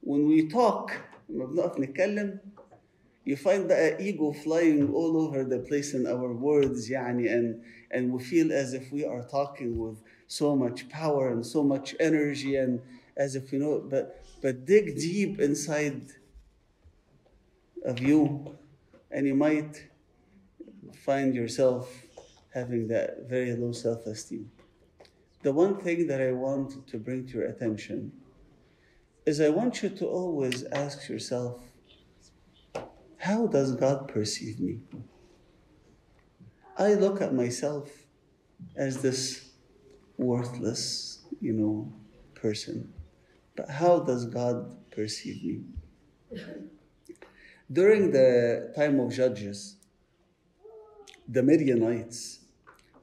when 0.00 0.26
we 0.26 0.48
talk 0.48 0.92
لما 1.30 1.46
بنقف 1.46 1.80
نتكلم 1.80 2.38
you 3.24 3.36
find 3.36 3.70
the 3.70 4.02
ego 4.02 4.32
flying 4.32 4.92
all 4.92 5.16
over 5.16 5.44
the 5.44 5.58
place 5.60 5.94
in 5.94 6.06
our 6.06 6.32
words 6.32 6.90
يعني 6.90 7.28
and 7.28 7.62
and 7.90 8.12
we 8.12 8.22
feel 8.22 8.52
as 8.52 8.74
if 8.74 8.90
we 8.92 9.04
are 9.04 9.22
talking 9.22 9.78
with 9.78 10.02
so 10.26 10.56
much 10.56 10.88
power 10.88 11.30
and 11.30 11.46
so 11.46 11.62
much 11.62 11.94
energy 12.00 12.56
and 12.56 12.80
as 13.17 13.35
if 13.35 13.51
you 13.51 13.59
know 13.59 13.83
but 13.89 14.23
but 14.41 14.65
dig 14.65 14.95
deep 14.95 15.39
inside 15.39 16.01
of 17.83 17.99
you 17.99 18.55
and 19.11 19.25
you 19.25 19.35
might 19.35 19.87
find 21.05 21.33
yourself 21.33 21.89
having 22.53 22.87
that 22.87 23.27
very 23.29 23.53
low 23.55 23.71
self-esteem. 23.71 24.49
The 25.43 25.53
one 25.53 25.77
thing 25.77 26.07
that 26.07 26.21
i 26.21 26.31
want 26.31 26.87
to 26.87 26.97
bring 26.97 27.25
to 27.27 27.33
your 27.37 27.47
attention 27.47 28.11
is 29.25 29.39
i 29.39 29.49
want 29.49 29.81
you 29.83 29.89
to 29.89 30.05
always 30.05 30.63
ask 30.65 31.09
yourself 31.09 31.61
how 33.17 33.47
does 33.47 33.75
god 33.75 34.07
perceive 34.07 34.59
me? 34.59 34.79
I 36.77 36.93
look 36.93 37.21
at 37.21 37.33
myself 37.33 37.89
as 38.75 39.01
this 39.01 39.49
worthless 40.17 41.19
you 41.41 41.53
know 41.53 41.91
person 42.33 42.93
but 43.57 43.69
how 43.69 43.99
does 43.99 44.25
God 44.25 44.77
perceive 44.91 45.43
me? 45.43 45.61
During 47.69 48.11
the 48.11 48.71
time 48.75 48.99
of 48.99 49.11
Judges, 49.11 49.77
the 51.27 51.41
Midianites 51.41 52.39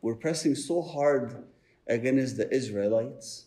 were 0.00 0.14
pressing 0.14 0.54
so 0.54 0.80
hard 0.80 1.44
against 1.88 2.36
the 2.36 2.48
Israelites. 2.54 3.46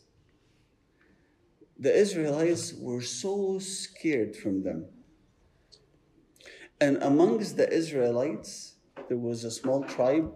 The 1.79 1.95
Israelites 1.95 2.73
were 2.73 3.01
so 3.01 3.57
scared 3.57 4.35
from 4.35 4.63
them. 4.63 4.85
And 6.81 6.97
amongst 7.01 7.55
the 7.57 7.71
Israelites, 7.71 8.73
there 9.07 9.17
was 9.17 9.43
a 9.43 9.49
small 9.49 9.83
tribe. 9.83 10.31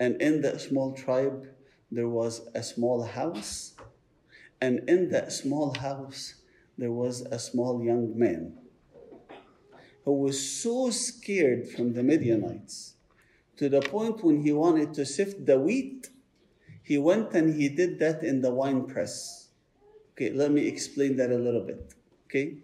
And 0.00 0.20
in 0.20 0.40
that 0.40 0.60
small 0.60 0.92
tribe, 0.94 1.46
there 1.90 2.08
was 2.08 2.48
a 2.54 2.62
small 2.62 3.02
house 3.04 3.73
and 4.60 4.88
in 4.88 5.10
that 5.10 5.32
small 5.32 5.74
house, 5.78 6.34
there 6.78 6.92
was 6.92 7.22
a 7.22 7.38
small 7.38 7.82
young 7.82 8.18
man 8.18 8.58
who 10.04 10.12
was 10.12 10.40
so 10.40 10.90
scared 10.90 11.68
from 11.68 11.94
the 11.94 12.02
Midianites 12.02 12.94
to 13.56 13.68
the 13.68 13.80
point 13.80 14.24
when 14.24 14.42
he 14.42 14.52
wanted 14.52 14.94
to 14.94 15.06
sift 15.06 15.46
the 15.46 15.58
wheat, 15.58 16.08
he 16.82 16.98
went 16.98 17.32
and 17.32 17.54
he 17.54 17.68
did 17.68 17.98
that 18.00 18.22
in 18.22 18.40
the 18.40 18.50
wine 18.52 18.84
press. 18.86 19.48
Okay, 20.12 20.30
let 20.30 20.50
me 20.50 20.66
explain 20.66 21.16
that 21.16 21.30
a 21.30 21.38
little 21.38 21.62
bit. 21.62 21.94
Okay, 22.26 22.58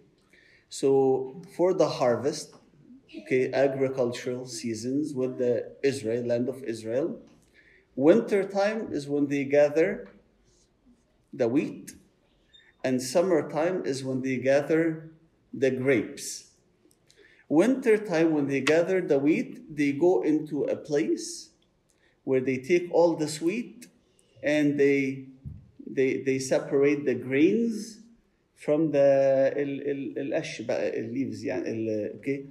so 0.69 1.41
for 1.55 1.73
the 1.73 1.87
harvest, 1.87 2.55
okay, 3.23 3.51
agricultural 3.51 4.45
seasons 4.45 5.13
with 5.13 5.37
the 5.37 5.71
Israel, 5.81 6.25
land 6.25 6.49
of 6.49 6.63
Israel, 6.63 7.19
winter 7.95 8.43
time 8.43 8.89
is 8.91 9.07
when 9.07 9.27
they 9.27 9.45
gather 9.45 10.09
the 11.32 11.48
wheat, 11.48 11.92
and 12.84 13.02
summertime 13.02 13.84
is 13.84 14.04
when 14.04 14.22
they 14.22 14.36
gather 14.36 15.10
the 15.52 15.70
grapes. 15.70 16.50
Winter 17.48 17.96
time, 17.96 18.32
when 18.32 18.48
they 18.48 18.60
gather 18.60 19.00
the 19.00 19.18
wheat, 19.18 19.76
they 19.76 19.92
go 19.92 20.22
into 20.22 20.64
a 20.64 20.76
place 20.76 21.50
where 22.24 22.40
they 22.40 22.58
take 22.58 22.88
all 22.92 23.14
the 23.14 23.28
wheat 23.40 23.86
and 24.42 24.78
they 24.78 25.26
they 25.86 26.22
they 26.22 26.38
separate 26.38 27.04
the 27.04 27.14
grains 27.14 28.00
from 28.54 28.90
the 28.90 29.52
القش 30.16 30.62
بقى 30.62 31.12
leaves 31.12 31.44
يعني 31.44 32.14
okay 32.20 32.46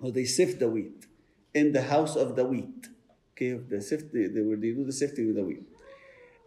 or 0.00 0.10
they 0.10 0.24
sift 0.24 0.58
the 0.58 0.68
wheat 0.68 1.06
in 1.54 1.72
the 1.72 1.82
house 1.82 2.16
of 2.16 2.36
the 2.36 2.44
wheat 2.44 2.88
okay 3.32 3.52
the 3.54 3.80
sift 3.80 4.12
they, 4.12 4.26
they, 4.26 4.40
they 4.40 4.72
do 4.72 4.84
the 4.84 4.92
sifting 4.92 5.30
of 5.30 5.34
the 5.36 5.44
wheat 5.44 5.68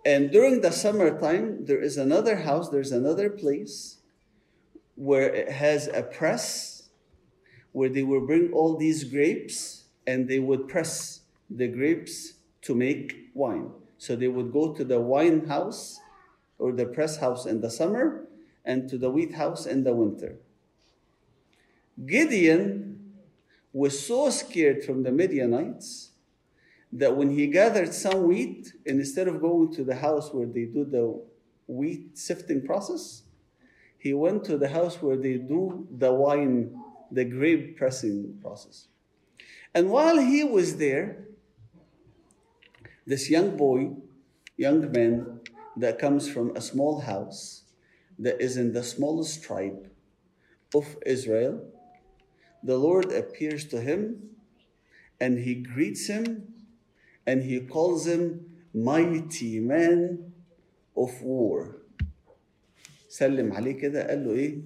and 0.05 0.31
during 0.31 0.61
the 0.61 0.71
summertime, 0.71 1.65
there 1.65 1.81
is 1.81 1.97
another 1.97 2.37
house, 2.37 2.69
there's 2.69 2.93
another 2.93 3.31
place 3.31 3.99
where 4.97 5.33
it 5.33 5.51
has 5.51 5.89
a 5.89 6.03
press 6.03 6.89
where 7.73 7.89
they 7.89 8.03
will 8.03 8.25
bring 8.25 8.53
all 8.53 8.77
these 8.77 9.05
grapes 9.05 9.85
and 10.07 10.29
they 10.29 10.39
would 10.39 10.69
press 10.69 11.21
the 11.51 11.67
grapes 11.67 12.35
to 12.63 12.75
make 12.75 13.31
wine. 13.35 13.71
So 13.99 14.15
they 14.15 14.29
would 14.29 14.53
go 14.53 14.73
to 14.73 14.85
the 14.85 15.01
wine 15.01 15.47
house 15.47 15.99
or 16.59 16.73
the 16.73 16.87
press 16.87 17.17
house 17.17 17.47
in 17.47 17.61
the 17.61 17.71
summer 17.71 18.27
and 18.65 18.89
to 18.89 18.99
the 18.99 19.11
wheat 19.11 19.35
house 19.35 19.67
in 19.67 19.85
the 19.85 19.95
winter. 19.95 20.37
Gideon 22.07 23.15
was 23.73 24.07
so 24.07 24.31
scared 24.31 24.85
from 24.85 25.03
the 25.03 25.11
Midianites 25.11 26.11
that 26.95 27.17
when 27.17 27.29
he 27.31 27.49
gathered 27.49 27.93
some 27.93 28.23
wheat, 28.23 28.73
and 28.87 29.01
instead 29.01 29.27
of 29.27 29.41
going 29.41 29.73
to 29.75 29.83
the 29.83 29.97
house 29.97 30.33
where 30.33 30.47
they 30.47 30.65
do 30.65 30.85
the 30.85 31.21
wheat 31.67 32.17
sifting 32.17 32.65
process, 32.65 33.25
he 33.99 34.15
went 34.15 34.45
to 34.45 34.57
the 34.57 34.69
house 34.69 35.03
where 35.03 35.17
they 35.17 35.35
do 35.35 35.89
the 35.91 36.13
wine, 36.13 36.73
the 37.11 37.25
grape 37.25 37.77
pressing 37.77 38.39
process. 38.41 38.87
And 39.75 39.91
while 39.91 40.19
he 40.19 40.45
was 40.45 40.77
there, 40.77 41.27
this 43.05 43.29
young 43.29 43.57
boy, 43.57 43.91
young 44.57 44.93
man 44.93 45.41
that 45.77 45.99
comes 45.99 46.31
from 46.31 46.57
a 46.57 46.61
small 46.61 47.01
house 47.01 47.65
that 48.21 48.41
is 48.41 48.57
in 48.57 48.73
the 48.73 48.85
smallest 48.85 49.43
tribe 49.43 49.91
of 50.73 50.97
Israel, 51.05 51.61
the 52.63 52.79
Lord 52.79 53.11
appears 53.11 53.65
to 53.67 53.81
him 53.81 54.31
and 55.21 55.41
he 55.41 55.57
greets 55.57 56.07
him 56.07 56.54
and 57.26 57.44
he 57.44 57.60
calls 57.62 58.08
him 58.08 58.46
mighty 58.74 59.60
man 59.60 60.32
of 60.96 61.22
war. 61.22 61.76
سلم 63.10 63.54
عليه 63.54 63.72
كده 63.72 64.08
قال 64.08 64.26
له 64.26 64.34
ايه 64.34 64.62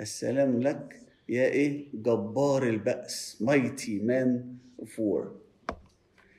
السلام 0.00 0.60
لك 0.62 1.00
يا 1.28 1.48
ايه 1.48 1.86
جبار 1.94 2.62
البأس 2.68 3.42
mighty 3.42 4.00
man 4.02 4.58
of 4.82 4.98
war. 4.98 5.32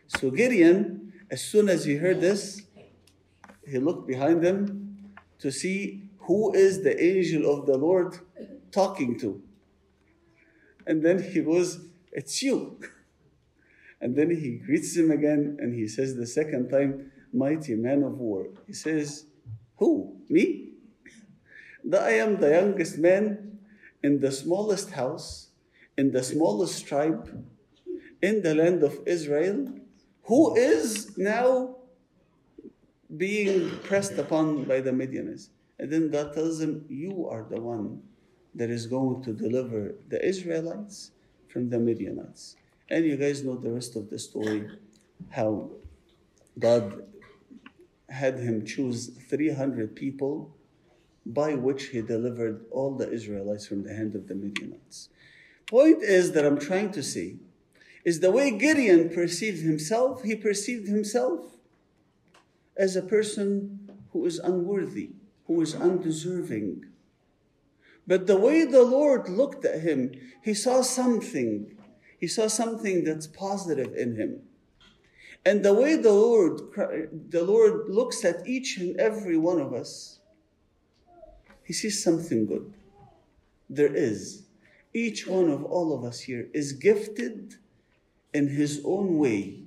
So 0.07 0.29
Gideon, 0.29 1.13
as 1.29 1.41
soon 1.41 1.69
as 1.69 1.85
he 1.85 1.95
heard 1.95 2.19
this, 2.21 2.63
he 3.65 3.79
looked 3.79 4.07
behind 4.07 4.43
him 4.43 4.97
to 5.39 5.51
see 5.51 6.09
who 6.27 6.53
is 6.53 6.83
the 6.83 7.01
angel 7.01 7.43
of 7.53 7.65
the 7.65 7.77
Lord 7.77 8.19
talking 8.71 9.17
to. 9.19 9.41
And 10.85 11.03
then 11.03 11.21
he 11.23 11.41
goes, 11.41 11.79
It's 12.11 12.43
you. 12.43 12.79
And 14.00 14.14
then 14.14 14.30
he 14.30 14.58
greets 14.58 14.96
him 14.96 15.10
again 15.10 15.56
and 15.60 15.74
he 15.74 15.88
says 15.88 16.16
the 16.16 16.26
second 16.26 16.68
time, 16.68 17.12
Mighty 17.32 17.74
man 17.74 18.02
of 18.02 18.18
war. 18.18 18.46
He 18.66 18.72
says, 18.72 19.26
Who? 19.78 20.16
Me? 20.28 20.70
That 21.84 22.02
I 22.02 22.12
am 22.12 22.40
the 22.40 22.50
youngest 22.50 22.98
man 22.98 23.58
in 24.02 24.20
the 24.20 24.32
smallest 24.32 24.90
house, 24.90 25.50
in 25.96 26.10
the 26.12 26.22
smallest 26.22 26.86
tribe, 26.86 27.44
in 28.22 28.42
the 28.42 28.54
land 28.54 28.82
of 28.82 28.98
Israel, 29.06 29.72
who 30.24 30.56
is 30.56 31.16
now 31.16 31.76
being 33.16 33.70
pressed 33.84 34.18
upon 34.18 34.64
by 34.64 34.80
the 34.80 34.92
Midianites. 34.92 35.50
And 35.78 35.90
then 35.90 36.10
God 36.10 36.32
tells 36.34 36.60
him, 36.60 36.84
You 36.88 37.28
are 37.28 37.44
the 37.48 37.60
one 37.60 38.02
that 38.54 38.70
is 38.70 38.86
going 38.86 39.22
to 39.24 39.32
deliver 39.32 39.94
the 40.08 40.24
Israelites 40.26 41.12
from 41.48 41.68
the 41.68 41.78
Midianites. 41.78 42.56
And 42.88 43.04
you 43.04 43.16
guys 43.16 43.42
know 43.42 43.56
the 43.56 43.70
rest 43.70 43.96
of 43.96 44.10
the 44.10 44.18
story 44.18 44.68
how 45.30 45.70
God 46.58 47.02
had 48.08 48.38
him 48.38 48.64
choose 48.64 49.08
300 49.28 49.96
people 49.96 50.54
by 51.24 51.54
which 51.54 51.86
he 51.86 52.00
delivered 52.00 52.64
all 52.70 52.94
the 52.94 53.10
Israelites 53.10 53.66
from 53.66 53.82
the 53.82 53.92
hand 53.92 54.14
of 54.14 54.28
the 54.28 54.34
Midianites. 54.34 55.08
Point 55.68 56.02
is 56.02 56.32
that 56.32 56.46
I'm 56.46 56.60
trying 56.60 56.92
to 56.92 57.02
say 57.02 57.36
is 58.04 58.20
the 58.20 58.30
way 58.30 58.52
Gideon 58.52 59.08
perceived 59.08 59.62
himself, 59.62 60.22
he 60.22 60.36
perceived 60.36 60.86
himself 60.86 61.56
as 62.76 62.94
a 62.94 63.02
person 63.02 63.90
who 64.12 64.24
is 64.24 64.38
unworthy, 64.38 65.10
who 65.48 65.60
is 65.60 65.74
undeserving. 65.74 66.84
But 68.06 68.28
the 68.28 68.36
way 68.36 68.64
the 68.64 68.84
Lord 68.84 69.28
looked 69.28 69.64
at 69.64 69.80
him, 69.80 70.12
he 70.42 70.54
saw 70.54 70.82
something. 70.82 71.75
He 72.18 72.26
saw 72.26 72.48
something 72.48 73.04
that's 73.04 73.26
positive 73.26 73.94
in 73.94 74.16
him. 74.16 74.42
And 75.44 75.64
the 75.64 75.74
way 75.74 75.96
the 75.96 76.12
Lord, 76.12 76.60
the 77.30 77.44
Lord 77.44 77.88
looks 77.88 78.24
at 78.24 78.46
each 78.48 78.78
and 78.78 78.98
every 78.98 79.36
one 79.36 79.60
of 79.60 79.72
us, 79.72 80.18
he 81.62 81.72
sees 81.72 82.02
something 82.02 82.46
good. 82.46 82.72
There 83.68 83.94
is. 83.94 84.42
Each 84.92 85.26
one 85.26 85.50
of 85.50 85.64
all 85.64 85.96
of 85.96 86.04
us 86.04 86.20
here 86.20 86.48
is 86.52 86.72
gifted 86.72 87.56
in 88.32 88.48
his 88.48 88.80
own 88.84 89.18
way. 89.18 89.60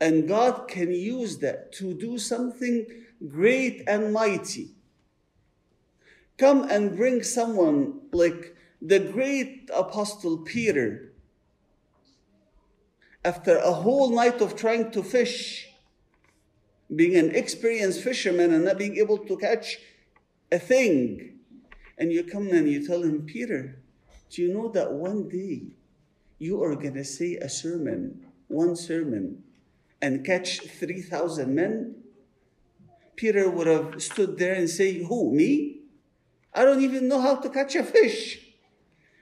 And 0.00 0.28
God 0.28 0.68
can 0.68 0.92
use 0.92 1.38
that 1.38 1.72
to 1.74 1.94
do 1.94 2.18
something 2.18 2.86
great 3.28 3.84
and 3.86 4.12
mighty. 4.12 4.70
Come 6.36 6.68
and 6.68 6.96
bring 6.96 7.22
someone 7.22 8.00
like 8.12 8.56
the 8.82 8.98
great 8.98 9.70
apostle 9.72 10.38
Peter 10.38 11.13
after 13.24 13.56
a 13.56 13.72
whole 13.72 14.10
night 14.10 14.40
of 14.40 14.54
trying 14.54 14.90
to 14.92 15.02
fish, 15.02 15.68
being 16.94 17.16
an 17.16 17.34
experienced 17.34 18.02
fisherman 18.02 18.52
and 18.52 18.64
not 18.64 18.78
being 18.78 18.96
able 18.96 19.18
to 19.18 19.36
catch 19.38 19.78
a 20.52 20.58
thing. 20.58 21.38
And 21.96 22.12
you 22.12 22.24
come 22.24 22.48
and 22.48 22.68
you 22.68 22.86
tell 22.86 23.02
him, 23.02 23.22
Peter, 23.22 23.78
do 24.30 24.42
you 24.42 24.52
know 24.52 24.68
that 24.68 24.92
one 24.92 25.28
day 25.28 25.62
you 26.38 26.62
are 26.62 26.74
going 26.74 26.94
to 26.94 27.04
say 27.04 27.36
a 27.36 27.48
sermon, 27.48 28.26
one 28.48 28.76
sermon, 28.76 29.42
and 30.02 30.24
catch 30.24 30.60
3,000 30.60 31.54
men? 31.54 31.96
Peter 33.16 33.48
would 33.48 33.68
have 33.68 34.02
stood 34.02 34.38
there 34.38 34.54
and 34.54 34.68
say, 34.68 35.04
Who, 35.04 35.32
me? 35.32 35.80
I 36.52 36.64
don't 36.64 36.82
even 36.82 37.08
know 37.08 37.20
how 37.20 37.36
to 37.36 37.48
catch 37.48 37.74
a 37.76 37.84
fish. 37.84 38.40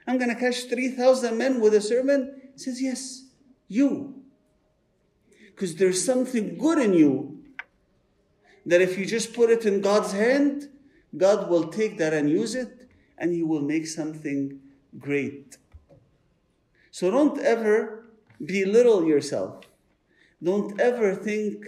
I'm 0.05 0.17
going 0.17 0.33
to 0.33 0.39
catch 0.39 0.65
3,000 0.65 1.37
men 1.37 1.61
with 1.61 1.73
a 1.75 1.81
sermon? 1.81 2.41
He 2.53 2.59
says, 2.59 2.81
Yes, 2.81 3.23
you. 3.73 4.23
Because 5.47 5.75
there's 5.75 6.03
something 6.03 6.57
good 6.57 6.79
in 6.79 6.93
you 6.93 7.39
that 8.65 8.81
if 8.81 8.97
you 8.97 9.05
just 9.05 9.33
put 9.33 9.49
it 9.49 9.65
in 9.65 9.81
God's 9.81 10.13
hand, 10.13 10.69
God 11.15 11.49
will 11.49 11.67
take 11.67 11.97
that 11.97 12.13
and 12.13 12.29
use 12.29 12.55
it, 12.55 12.89
and 13.17 13.31
He 13.33 13.43
will 13.43 13.61
make 13.61 13.87
something 13.87 14.59
great. 14.97 15.57
So 16.91 17.11
don't 17.11 17.39
ever 17.39 18.05
belittle 18.43 19.05
yourself. 19.05 19.65
Don't 20.41 20.79
ever 20.79 21.15
think 21.15 21.65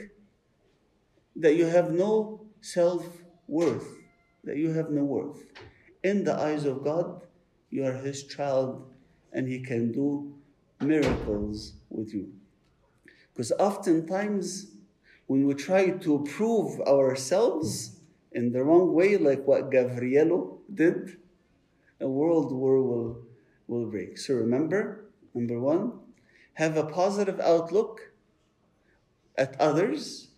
that 1.35 1.55
you 1.55 1.65
have 1.65 1.91
no 1.91 2.45
self 2.61 3.05
worth, 3.47 3.97
that 4.43 4.57
you 4.57 4.73
have 4.73 4.89
no 4.89 5.03
worth. 5.03 5.43
In 6.03 6.23
the 6.23 6.35
eyes 6.35 6.65
of 6.65 6.83
God, 6.83 7.21
you 7.69 7.85
are 7.85 7.93
His 7.93 8.23
child, 8.23 8.87
and 9.33 9.47
He 9.47 9.59
can 9.61 9.91
do 9.91 10.34
miracles 10.85 11.73
with 11.89 12.13
you. 12.13 12.31
Because 13.33 13.51
oftentimes, 13.59 14.67
when 15.27 15.45
we 15.45 15.53
try 15.53 15.89
to 15.89 16.25
prove 16.29 16.79
ourselves 16.81 17.97
in 18.31 18.51
the 18.51 18.63
wrong 18.63 18.93
way, 18.93 19.17
like 19.17 19.45
what 19.45 19.71
Gabriello 19.71 20.59
did, 20.73 21.17
a 21.99 22.07
world 22.07 22.51
war 22.51 22.81
will, 22.81 23.25
will 23.67 23.87
break. 23.87 24.17
So 24.17 24.35
remember, 24.35 25.05
number 25.33 25.59
one, 25.59 25.93
have 26.53 26.77
a 26.77 26.85
positive 26.85 27.39
outlook 27.39 28.11
at 29.37 29.59
others, 29.59 30.29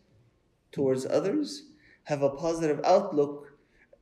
towards 0.72 1.06
others, 1.06 1.64
have 2.04 2.22
a 2.22 2.30
positive 2.30 2.80
outlook 2.84 3.58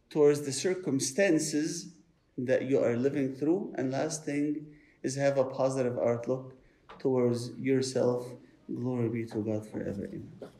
towards 0.09 0.41
the 0.43 0.51
circumstances 0.51 1.93
that 2.37 2.63
you 2.63 2.79
are 2.79 2.95
living 2.95 3.35
through. 3.35 3.73
And 3.77 3.91
last 3.91 4.23
thing 4.25 4.67
is 5.05 5.15
have 5.15 5.37
a 5.37 5.43
positive 5.43 5.97
outlook 5.99 6.53
towards 6.99 7.51
yourself. 7.57 8.27
Glory 8.81 9.09
be 9.09 9.25
to 9.25 9.37
God 9.37 9.67
forever. 9.69 10.05
Amen. 10.05 10.54